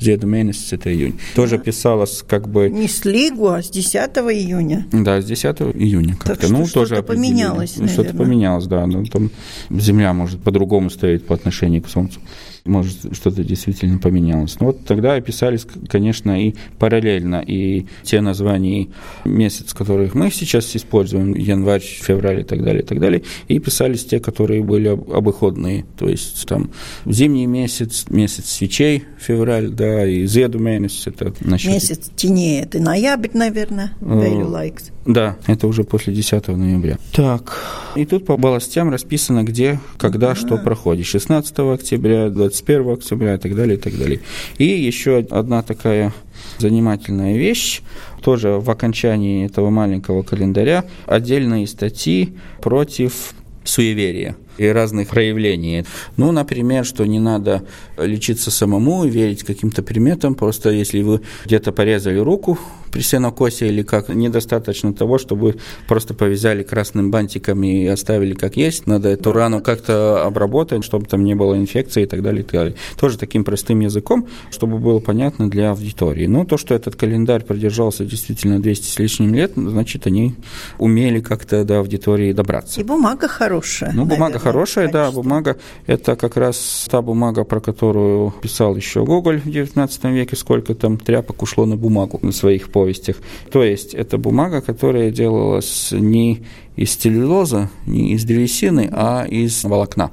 Зеду 0.00 0.26
месяц 0.26 0.72
это 0.72 0.92
июнь. 0.92 1.18
Тоже 1.34 1.58
писалось 1.58 2.24
как 2.26 2.48
бы... 2.48 2.68
Не 2.68 2.88
с 2.88 3.04
Лигу, 3.04 3.48
а 3.48 3.62
с 3.62 3.70
10 3.70 3.94
июня. 3.94 4.86
Да, 4.92 5.20
с 5.20 5.24
10 5.24 5.60
июня 5.74 6.16
как-то. 6.16 6.48
ну, 6.48 6.66
тоже 6.66 7.02
поменялось, 7.02 7.76
ну, 7.76 7.88
Что-то 7.88 8.14
поменялось, 8.14 8.66
да. 8.66 8.86
Ну, 8.86 9.04
там 9.06 9.30
Земля 9.70 10.12
может 10.12 10.40
по-другому 10.42 10.90
стоять 10.90 11.26
по 11.26 11.34
отношению 11.34 11.82
к 11.82 11.88
Солнцу 11.88 12.20
может, 12.64 13.14
что-то 13.14 13.44
действительно 13.44 13.98
поменялось. 13.98 14.58
Но 14.58 14.66
вот 14.66 14.84
тогда 14.86 15.14
описались, 15.14 15.66
конечно, 15.88 16.42
и 16.42 16.54
параллельно 16.78 17.44
и 17.46 17.86
те 18.02 18.20
названия 18.20 18.88
месяц, 19.24 19.74
которых 19.74 20.14
мы 20.14 20.30
сейчас 20.30 20.74
используем, 20.74 21.34
январь, 21.34 21.82
февраль 21.82 22.40
и 22.40 22.44
так 22.44 22.62
далее, 22.62 22.82
и 22.82 22.86
так 22.86 23.00
далее, 23.00 23.22
и 23.48 23.58
писались 23.58 24.04
те, 24.04 24.18
которые 24.18 24.62
были 24.62 24.88
обыходные, 24.88 25.84
то 25.98 26.08
есть 26.08 26.46
там 26.46 26.70
зимний 27.04 27.46
месяц, 27.46 28.06
месяц 28.08 28.50
свечей, 28.50 29.04
февраль, 29.18 29.68
да, 29.68 29.93
и 30.02 30.26
зеду 30.26 30.58
месяц, 30.58 31.06
это 31.06 31.32
насчет... 31.40 31.72
Месяц 31.72 32.10
теней, 32.16 32.62
это 32.62 32.78
ноябрь, 32.78 33.30
наверное, 33.34 33.92
very 34.00 34.44
likes. 34.44 34.90
Да, 35.06 35.36
это 35.46 35.66
уже 35.66 35.84
после 35.84 36.14
10 36.14 36.48
ноября. 36.48 36.98
Так, 37.12 37.58
и 37.94 38.06
тут 38.06 38.24
по 38.26 38.34
областям 38.34 38.90
расписано, 38.90 39.44
где, 39.44 39.78
когда, 39.98 40.30
а 40.30 40.34
что 40.34 40.56
проходит. 40.56 41.06
16 41.06 41.58
октября, 41.58 42.30
21 42.30 42.94
октября 42.94 43.34
и 43.34 43.38
так 43.38 43.54
далее, 43.54 43.76
и 43.76 43.80
так 43.80 43.96
далее. 43.98 44.20
И 44.58 44.64
еще 44.64 45.18
одна 45.18 45.62
такая 45.62 46.12
занимательная 46.58 47.36
вещь. 47.36 47.82
Тоже 48.22 48.52
в 48.52 48.70
окончании 48.70 49.44
этого 49.44 49.70
маленького 49.70 50.22
календаря 50.22 50.84
отдельные 51.06 51.66
статьи 51.66 52.34
против 52.60 53.34
суеверия 53.64 54.36
и 54.58 54.66
разных 54.66 55.08
проявлений. 55.08 55.84
Ну, 56.16 56.32
например, 56.32 56.84
что 56.84 57.04
не 57.04 57.20
надо 57.20 57.62
лечиться 57.98 58.50
самому, 58.50 59.04
верить 59.04 59.42
каким-то 59.42 59.82
приметам, 59.82 60.34
просто 60.34 60.70
если 60.70 61.02
вы 61.02 61.20
где-то 61.44 61.72
порезали 61.72 62.18
руку 62.18 62.58
при 62.94 63.00
сенокосе 63.00 63.66
или 63.66 63.82
как, 63.82 64.08
недостаточно 64.08 64.94
того, 64.94 65.18
чтобы 65.18 65.56
просто 65.88 66.14
повязали 66.14 66.62
красным 66.62 67.10
бантиком 67.10 67.64
и 67.64 67.86
оставили 67.86 68.34
как 68.34 68.56
есть, 68.56 68.86
надо 68.86 69.08
эту 69.08 69.32
рану 69.32 69.60
как-то 69.60 70.24
обработать, 70.24 70.84
чтобы 70.84 71.06
там 71.06 71.24
не 71.24 71.34
было 71.34 71.56
инфекции 71.56 72.04
и 72.04 72.06
так 72.06 72.22
далее, 72.22 72.42
и 72.42 72.44
так 72.44 72.52
далее. 72.52 72.76
Тоже 72.96 73.18
таким 73.18 73.42
простым 73.42 73.80
языком, 73.80 74.28
чтобы 74.50 74.78
было 74.78 75.00
понятно 75.00 75.50
для 75.50 75.72
аудитории. 75.72 76.26
Но 76.26 76.44
то, 76.44 76.56
что 76.56 76.72
этот 76.72 76.94
календарь 76.94 77.42
продержался 77.42 78.04
действительно 78.04 78.60
200 78.62 78.86
с 78.86 78.98
лишним 79.00 79.34
лет, 79.34 79.52
значит, 79.56 80.06
они 80.06 80.36
умели 80.78 81.18
как-то 81.20 81.64
до 81.64 81.80
аудитории 81.80 82.32
добраться. 82.32 82.80
И 82.80 82.84
бумага 82.84 83.26
хорошая. 83.26 83.92
Ну, 83.92 84.04
бумага 84.04 84.38
хорошая, 84.44 84.90
да, 84.90 85.10
бумага. 85.10 85.56
Это 85.86 86.16
как 86.16 86.36
раз 86.36 86.86
та 86.90 87.02
бумага, 87.02 87.44
про 87.44 87.60
которую 87.60 88.32
писал 88.42 88.76
еще 88.76 89.04
Гоголь 89.04 89.40
в 89.40 89.46
XIX 89.46 90.12
веке, 90.12 90.36
сколько 90.36 90.74
там 90.74 90.98
тряпок 90.98 91.42
ушло 91.42 91.66
на 91.66 91.76
бумагу 91.76 92.18
на 92.22 92.32
своих 92.32 92.70
повестях. 92.70 93.16
То 93.50 93.62
есть 93.62 93.94
это 93.94 94.18
бумага, 94.18 94.60
которая 94.60 95.10
делалась 95.10 95.88
не 95.92 96.42
из 96.76 96.94
целлюлоза, 96.94 97.70
не 97.86 98.12
из 98.12 98.24
древесины, 98.24 98.88
а 98.92 99.24
из 99.24 99.64
волокна. 99.64 100.10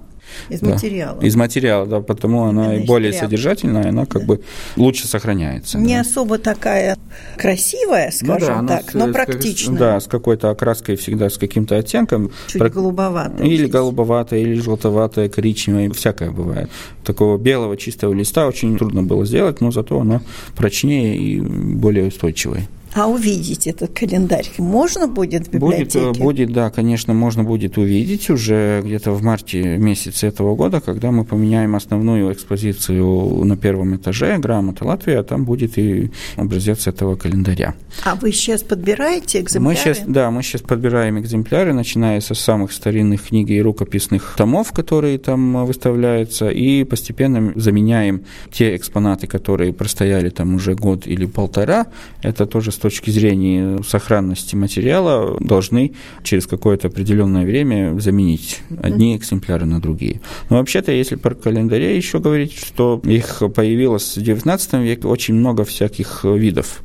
Из 0.49 0.59
да. 0.59 0.71
материала. 0.71 1.21
Из 1.21 1.35
материала, 1.35 1.85
да, 1.85 2.01
потому 2.01 2.43
она 2.43 2.75
и 2.75 2.85
более 2.85 3.11
тряпка. 3.11 3.27
содержательная, 3.27 3.89
она 3.89 4.05
как 4.05 4.21
да. 4.21 4.27
бы 4.27 4.41
лучше 4.75 5.07
сохраняется. 5.07 5.77
Не 5.77 5.95
да. 5.95 6.01
особо 6.01 6.37
такая 6.37 6.97
красивая, 7.37 8.11
скажем 8.11 8.61
ну, 8.61 8.67
да, 8.67 8.77
так, 8.77 8.91
с, 8.91 8.93
но 8.93 9.11
практичная. 9.11 9.77
Да, 9.77 9.99
с 9.99 10.07
какой-то 10.07 10.49
окраской 10.49 10.95
всегда, 10.95 11.29
с 11.29 11.37
каким-то 11.37 11.77
оттенком. 11.77 12.31
Чуть 12.47 12.59
Про... 12.59 12.69
голубоватая. 12.69 13.45
Или 13.45 13.67
голубоватая, 13.67 14.39
или 14.39 14.55
желтоватая, 14.55 15.29
коричневая, 15.29 15.89
всякое 15.91 16.31
бывает. 16.31 16.69
Такого 17.03 17.37
белого 17.37 17.77
чистого 17.77 18.13
листа 18.13 18.47
очень 18.47 18.77
трудно 18.77 19.03
было 19.03 19.25
сделать, 19.25 19.61
но 19.61 19.71
зато 19.71 19.99
она 19.99 20.21
прочнее 20.55 21.17
и 21.17 21.39
более 21.39 22.07
устойчивая. 22.07 22.67
А 22.93 23.07
увидеть 23.07 23.67
этот 23.67 23.97
календарь 23.97 24.49
можно 24.57 25.07
будет 25.07 25.47
в 25.47 25.51
библиотеке? 25.51 26.07
Будет, 26.07 26.21
будет, 26.21 26.53
да, 26.53 26.69
конечно, 26.69 27.13
можно 27.13 27.43
будет 27.43 27.77
увидеть 27.77 28.29
уже 28.29 28.81
где-то 28.83 29.11
в 29.11 29.23
марте 29.23 29.77
месяце 29.77 30.27
этого 30.27 30.55
года, 30.55 30.81
когда 30.81 31.11
мы 31.11 31.23
поменяем 31.23 31.75
основную 31.75 32.33
экспозицию 32.33 33.45
на 33.45 33.55
первом 33.55 33.95
этаже 33.95 34.37
«Грамота 34.37 34.85
Латвии», 34.85 35.13
а 35.13 35.23
там 35.23 35.45
будет 35.45 35.77
и 35.77 36.11
образец 36.35 36.87
этого 36.87 37.15
календаря. 37.15 37.75
А 38.03 38.15
вы 38.15 38.31
сейчас 38.33 38.63
подбираете 38.63 39.39
экземпляры? 39.39 39.77
Мы 39.77 39.81
сейчас, 39.81 40.01
да, 40.05 40.29
мы 40.31 40.43
сейчас 40.43 40.61
подбираем 40.61 41.19
экземпляры, 41.19 41.73
начиная 41.73 42.19
со 42.19 42.33
самых 42.33 42.73
старинных 42.73 43.27
книг 43.27 43.49
и 43.49 43.61
рукописных 43.61 44.35
томов, 44.37 44.71
которые 44.73 45.17
там 45.17 45.65
выставляются, 45.65 46.49
и 46.49 46.83
постепенно 46.83 47.53
заменяем 47.55 48.23
те 48.51 48.75
экспонаты, 48.75 49.27
которые 49.27 49.71
простояли 49.71 50.29
там 50.29 50.55
уже 50.55 50.75
год 50.75 51.07
или 51.07 51.25
полтора. 51.25 51.87
Это 52.21 52.45
тоже 52.45 52.71
точки 52.81 53.09
зрения 53.11 53.81
сохранности 53.83 54.55
материала 54.55 55.37
должны 55.39 55.93
через 56.23 56.47
какое-то 56.47 56.87
определенное 56.87 57.45
время 57.45 57.99
заменить 57.99 58.61
одни 58.81 59.15
экземпляры 59.15 59.65
на 59.65 59.79
другие. 59.79 60.21
Но 60.49 60.57
вообще-то, 60.57 60.91
если 60.91 61.15
про 61.15 61.35
календари 61.35 61.95
еще 61.95 62.19
говорить, 62.19 62.53
что 62.53 63.01
их 63.03 63.41
появилось 63.55 64.17
в 64.17 64.21
XIX 64.21 64.83
веке 64.83 65.07
очень 65.07 65.35
много 65.35 65.63
всяких 65.63 66.23
видов. 66.23 66.81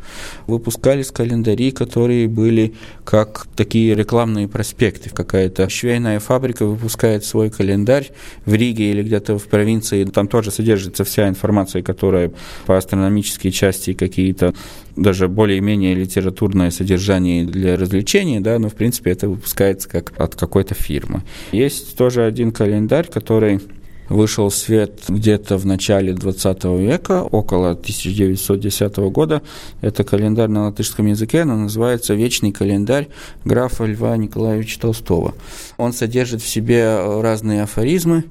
Выпускались 0.46 1.10
календари, 1.10 1.70
которые 1.70 2.28
были 2.28 2.74
как 3.04 3.46
такие 3.56 3.94
рекламные 3.94 4.48
проспекты. 4.48 5.10
Какая-то 5.10 5.68
швейная 5.68 6.20
фабрика 6.20 6.66
выпускает 6.66 7.24
свой 7.24 7.50
календарь 7.50 8.10
в 8.44 8.54
Риге 8.54 8.90
или 8.90 9.02
где-то 9.02 9.38
в 9.38 9.44
провинции. 9.44 10.04
Там 10.04 10.28
тоже 10.28 10.50
содержится 10.50 11.04
вся 11.04 11.28
информация, 11.28 11.82
которая 11.82 12.32
по 12.66 12.76
астрономической 12.76 13.50
части 13.50 13.92
какие-то 13.94 14.54
даже 14.96 15.28
более-менее 15.28 15.85
литературное 15.94 16.70
содержание 16.70 17.44
для 17.44 17.76
развлечений, 17.76 18.40
да, 18.40 18.58
но 18.58 18.68
в 18.68 18.74
принципе 18.74 19.10
это 19.10 19.28
выпускается 19.28 19.88
как 19.88 20.12
от 20.18 20.34
какой-то 20.34 20.74
фирмы. 20.74 21.22
Есть 21.52 21.96
тоже 21.96 22.24
один 22.24 22.52
календарь, 22.52 23.08
который 23.08 23.60
вышел 24.08 24.48
в 24.48 24.54
свет 24.54 25.00
где-то 25.08 25.56
в 25.56 25.66
начале 25.66 26.12
20 26.12 26.64
века, 26.64 27.22
около 27.22 27.70
1910 27.70 28.96
года. 28.96 29.42
Это 29.80 30.04
календарь 30.04 30.48
на 30.48 30.66
латышском 30.66 31.06
языке, 31.06 31.42
он 31.42 31.62
называется 31.62 32.14
«Вечный 32.14 32.52
календарь 32.52 33.08
графа 33.44 33.84
Льва 33.84 34.16
Николаевича 34.16 34.80
Толстого». 34.80 35.34
Он 35.76 35.92
содержит 35.92 36.42
в 36.42 36.48
себе 36.48 37.20
разные 37.20 37.62
афоризмы 37.62 38.24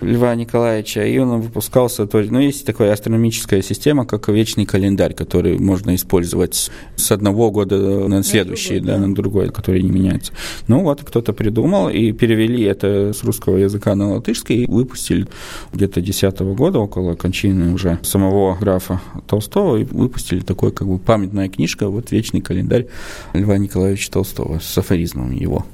Льва 0.00 0.34
Николаевича, 0.34 1.04
и 1.04 1.18
он 1.18 1.40
выпускался, 1.40 2.06
то 2.06 2.18
есть, 2.18 2.30
ну, 2.30 2.40
есть 2.40 2.66
такая 2.66 2.92
астрономическая 2.92 3.62
система, 3.62 4.04
как 4.04 4.28
вечный 4.28 4.66
календарь, 4.66 5.14
который 5.14 5.58
можно 5.58 5.94
использовать 5.94 6.70
с 6.96 7.10
одного 7.12 7.50
года 7.50 7.76
на 8.08 8.22
следующий, 8.22 8.80
на 8.80 8.86
другой, 8.86 9.00
да. 9.00 9.06
на 9.06 9.14
другой, 9.14 9.48
который 9.50 9.82
не 9.82 9.90
меняется. 9.90 10.32
Ну, 10.68 10.82
вот 10.82 11.02
кто-то 11.02 11.32
придумал, 11.32 11.88
и 11.88 12.12
перевели 12.12 12.62
это 12.64 13.12
с 13.12 13.22
русского 13.24 13.56
языка 13.56 13.94
на 13.94 14.14
латышский, 14.14 14.64
и 14.64 14.66
выпустили 14.66 15.21
где-то 15.72 16.00
10 16.00 16.40
года, 16.40 16.78
около 16.78 17.14
кончины 17.14 17.72
уже 17.72 17.98
самого 18.02 18.56
графа 18.56 19.00
Толстого, 19.26 19.76
и 19.76 19.84
выпустили 19.84 20.40
такой 20.40 20.72
как 20.72 20.88
бы 20.88 20.98
памятная 20.98 21.48
книжка, 21.48 21.88
вот 21.88 22.10
«Вечный 22.10 22.40
календарь» 22.40 22.86
Льва 23.32 23.58
Николаевича 23.58 24.10
Толстого 24.10 24.58
с 24.58 24.78
афоризмом 24.78 25.32
его. 25.32 25.66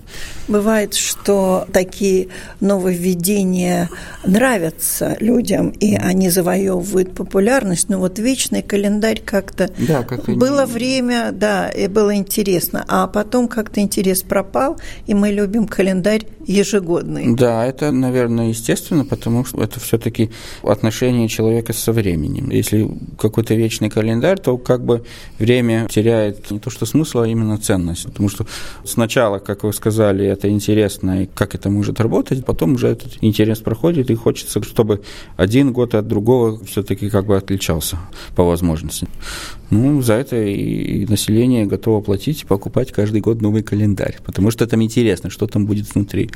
Бывает, 0.49 0.95
что 0.95 1.67
такие 1.73 2.29
нововведения 2.61 3.91
нравятся 4.25 5.17
людям, 5.21 5.69
и 5.69 5.95
они 5.95 6.31
завоевывают 6.31 7.15
популярность, 7.15 7.89
но 7.89 7.99
вот 7.99 8.19
«Вечный 8.19 8.63
календарь» 8.63 9.21
как-то... 9.25 9.71
Да, 9.79 10.03
как 10.05 10.25
было 10.25 10.67
не... 10.67 10.73
время, 10.73 11.31
да, 11.33 11.69
и 11.69 11.87
было 11.87 12.15
интересно, 12.15 12.85
а 12.89 13.07
потом 13.07 13.49
как-то 13.49 13.81
интерес 13.81 14.23
пропал, 14.23 14.79
и 15.07 15.15
мы 15.15 15.31
любим 15.31 15.67
календарь 15.67 16.27
ежегодный. 16.47 17.35
Да, 17.35 17.67
это, 17.67 17.93
наверное, 17.93 18.49
естественно, 18.49 19.05
потому 19.05 19.45
что 19.45 19.63
это 19.63 19.79
все-таки 19.81 20.31
отношение 20.63 21.29
человека 21.29 21.75
со 21.75 21.93
временем. 21.93 22.51
Если 22.51 22.91
какой-то 23.19 23.55
вечный 23.55 23.91
календарь, 23.91 24.39
то 24.39 24.57
как 24.57 24.83
бы 24.83 25.05
время 25.39 25.87
теряет 25.91 26.51
не 26.51 26.59
то 26.59 26.71
что 26.71 26.87
смысл, 26.87 27.19
а 27.21 27.29
именно 27.29 27.59
ценность. 27.59 28.05
Потому 28.05 28.31
что 28.31 28.47
сначала, 28.85 29.39
как 29.41 29.63
вы 29.63 29.75
сказали, 29.75 29.98
это 30.05 30.49
интересно, 30.49 31.23
и 31.23 31.27
как 31.27 31.55
это 31.55 31.71
может 31.71 32.01
работать, 32.01 32.45
потом 32.45 32.75
уже 32.75 32.89
этот 32.89 33.19
интерес 33.21 33.59
проходит, 33.59 34.11
и 34.11 34.15
хочется, 34.15 34.63
чтобы 34.63 35.03
один 35.37 35.73
год 35.73 35.95
от 35.95 36.07
другого 36.07 36.65
все-таки 36.65 37.11
как 37.11 37.27
бы 37.27 37.37
отличался 37.37 37.99
по 38.35 38.45
возможности. 38.45 39.07
Ну, 39.71 40.01
за 40.01 40.15
это 40.15 40.37
и 40.43 41.05
население 41.07 41.67
готово 41.67 42.01
платить 42.01 42.43
и 42.43 42.47
покупать 42.47 42.93
каждый 42.93 43.21
год 43.21 43.43
новый 43.43 43.63
календарь, 43.63 44.19
потому 44.25 44.51
что 44.51 44.67
там 44.67 44.83
интересно, 44.83 45.31
что 45.31 45.47
там 45.47 45.67
будет 45.67 45.95
внутри. 45.95 46.31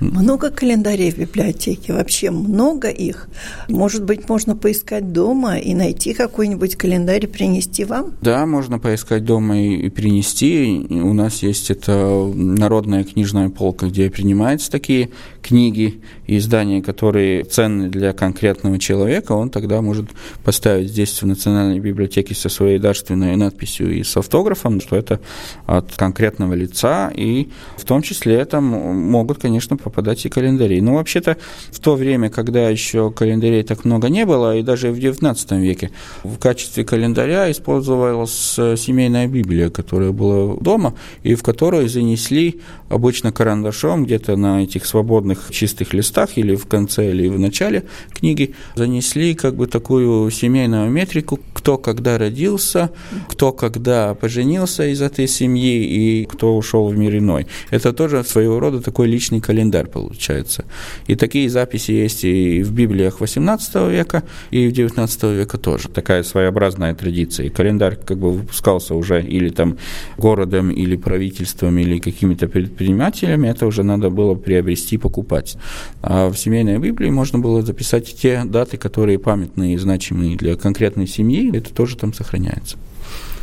Много 0.00 0.50
календарей 0.50 1.10
в 1.10 1.18
библиотеке, 1.18 1.92
вообще 1.92 2.30
много 2.30 2.88
их. 2.88 3.28
Может 3.68 4.04
быть, 4.04 4.28
можно 4.28 4.56
поискать 4.56 5.12
дома 5.12 5.58
и 5.58 5.74
найти 5.74 6.14
какой-нибудь 6.14 6.76
календарь 6.76 7.24
и 7.24 7.28
принести 7.28 7.84
вам? 7.84 8.12
Да, 8.22 8.46
можно 8.46 8.78
поискать 8.78 9.24
дома 9.24 9.60
и 9.60 9.90
принести. 9.90 10.86
У 10.90 11.12
нас 11.12 11.42
есть 11.42 11.70
это 11.70 12.30
народная 12.34 13.04
книжная 13.04 13.50
полка, 13.50 13.86
где 13.86 14.10
принимаются 14.10 14.70
такие 14.70 15.10
книги 15.42 16.00
издания, 16.38 16.82
которые 16.82 17.44
ценны 17.44 17.88
для 17.88 18.12
конкретного 18.12 18.78
человека, 18.78 19.32
он 19.32 19.50
тогда 19.50 19.82
может 19.82 20.06
поставить 20.44 20.88
здесь 20.88 21.20
в 21.22 21.26
Национальной 21.26 21.80
библиотеке 21.80 22.34
со 22.34 22.48
своей 22.48 22.78
дарственной 22.78 23.36
надписью 23.36 23.92
и 23.92 24.02
с 24.02 24.16
автографом, 24.16 24.80
что 24.80 24.96
это 24.96 25.20
от 25.66 25.92
конкретного 25.94 26.54
лица, 26.54 27.10
и 27.14 27.48
в 27.76 27.84
том 27.84 28.02
числе 28.02 28.44
там 28.44 28.64
могут, 28.64 29.38
конечно, 29.38 29.76
попадать 29.76 30.24
и 30.26 30.28
календари. 30.28 30.80
Но 30.80 30.94
вообще-то 30.94 31.36
в 31.70 31.80
то 31.80 31.94
время, 31.94 32.30
когда 32.30 32.68
еще 32.68 33.10
календарей 33.10 33.62
так 33.62 33.84
много 33.84 34.08
не 34.08 34.24
было, 34.24 34.56
и 34.56 34.62
даже 34.62 34.90
в 34.90 34.98
XIX 34.98 35.60
веке, 35.60 35.90
в 36.22 36.38
качестве 36.38 36.84
календаря 36.84 37.50
использовалась 37.50 38.30
семейная 38.30 39.26
Библия, 39.26 39.70
которая 39.70 40.12
была 40.12 40.56
дома, 40.56 40.94
и 41.22 41.34
в 41.34 41.42
которую 41.42 41.88
занесли 41.88 42.60
обычно 42.88 43.32
карандашом 43.32 44.04
где-то 44.04 44.36
на 44.36 44.62
этих 44.62 44.86
свободных 44.86 45.48
чистых 45.50 45.92
листах 46.20 46.38
или 46.38 46.54
в 46.54 46.66
конце, 46.66 47.10
или 47.10 47.28
в 47.28 47.38
начале 47.38 47.84
книги 48.12 48.54
занесли 48.74 49.34
как 49.34 49.54
бы 49.54 49.66
такую 49.66 50.30
семейную 50.30 50.90
метрику, 50.90 51.38
кто 51.54 51.78
когда 51.78 52.18
родился, 52.18 52.90
кто 53.28 53.52
когда 53.52 54.14
поженился 54.14 54.86
из 54.86 55.02
этой 55.02 55.28
семьи 55.28 55.84
и 55.84 56.24
кто 56.24 56.56
ушел 56.56 56.88
в 56.88 56.96
мир 56.96 57.16
иной. 57.16 57.46
Это 57.70 57.92
тоже 57.92 58.24
своего 58.24 58.60
рода 58.60 58.80
такой 58.80 59.08
личный 59.08 59.40
календарь 59.40 59.86
получается. 59.86 60.64
И 61.08 61.16
такие 61.16 61.48
записи 61.48 61.92
есть 61.92 62.24
и 62.24 62.62
в 62.62 62.72
Библиях 62.72 63.20
18 63.20 63.74
века, 63.90 64.22
и 64.50 64.68
в 64.68 64.72
19 64.72 65.22
века 65.22 65.58
тоже. 65.58 65.88
Такая 65.88 66.22
своеобразная 66.22 66.94
традиция. 66.94 67.46
И 67.46 67.50
календарь 67.50 67.96
как 67.96 68.18
бы 68.18 68.30
выпускался 68.32 68.94
уже 68.94 69.22
или 69.22 69.50
там 69.50 69.76
городом, 70.18 70.70
или 70.70 70.96
правительством, 70.96 71.78
или 71.78 71.98
какими-то 71.98 72.48
предпринимателями. 72.48 73.48
Это 73.48 73.66
уже 73.66 73.82
надо 73.82 74.10
было 74.10 74.34
приобрести, 74.34 74.98
покупать. 74.98 75.56
А 76.02 76.09
в 76.10 76.34
семейной 76.34 76.78
Библии 76.78 77.10
можно 77.10 77.38
было 77.38 77.62
записать 77.62 78.14
те 78.16 78.42
даты, 78.44 78.76
которые 78.76 79.18
памятные 79.18 79.74
и 79.74 79.78
значимые 79.78 80.36
для 80.36 80.56
конкретной 80.56 81.06
семьи. 81.06 81.56
Это 81.56 81.72
тоже 81.72 81.96
там 81.96 82.12
сохраняется. 82.12 82.76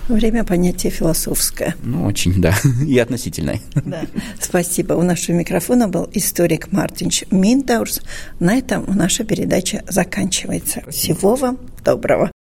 Время 0.08 0.46
понятия 0.46 0.90
философское. 0.90 1.76
Ну, 1.84 2.06
очень, 2.06 2.42
да, 2.42 2.54
и 2.86 2.98
относительное. 2.98 3.60
Да. 3.76 4.06
Спасибо. 4.40 4.94
У 4.94 5.02
нашего 5.02 5.36
микрофона 5.36 5.90
был 5.90 6.10
историк 6.14 6.72
Мартинч 6.72 7.24
Миндаурс. 7.30 8.02
На 8.40 8.58
этом 8.58 8.86
наша 8.96 9.26
передача 9.26 9.84
заканчивается. 9.90 10.84
Всего 10.90 11.36
вам 11.36 11.58
доброго. 11.84 12.32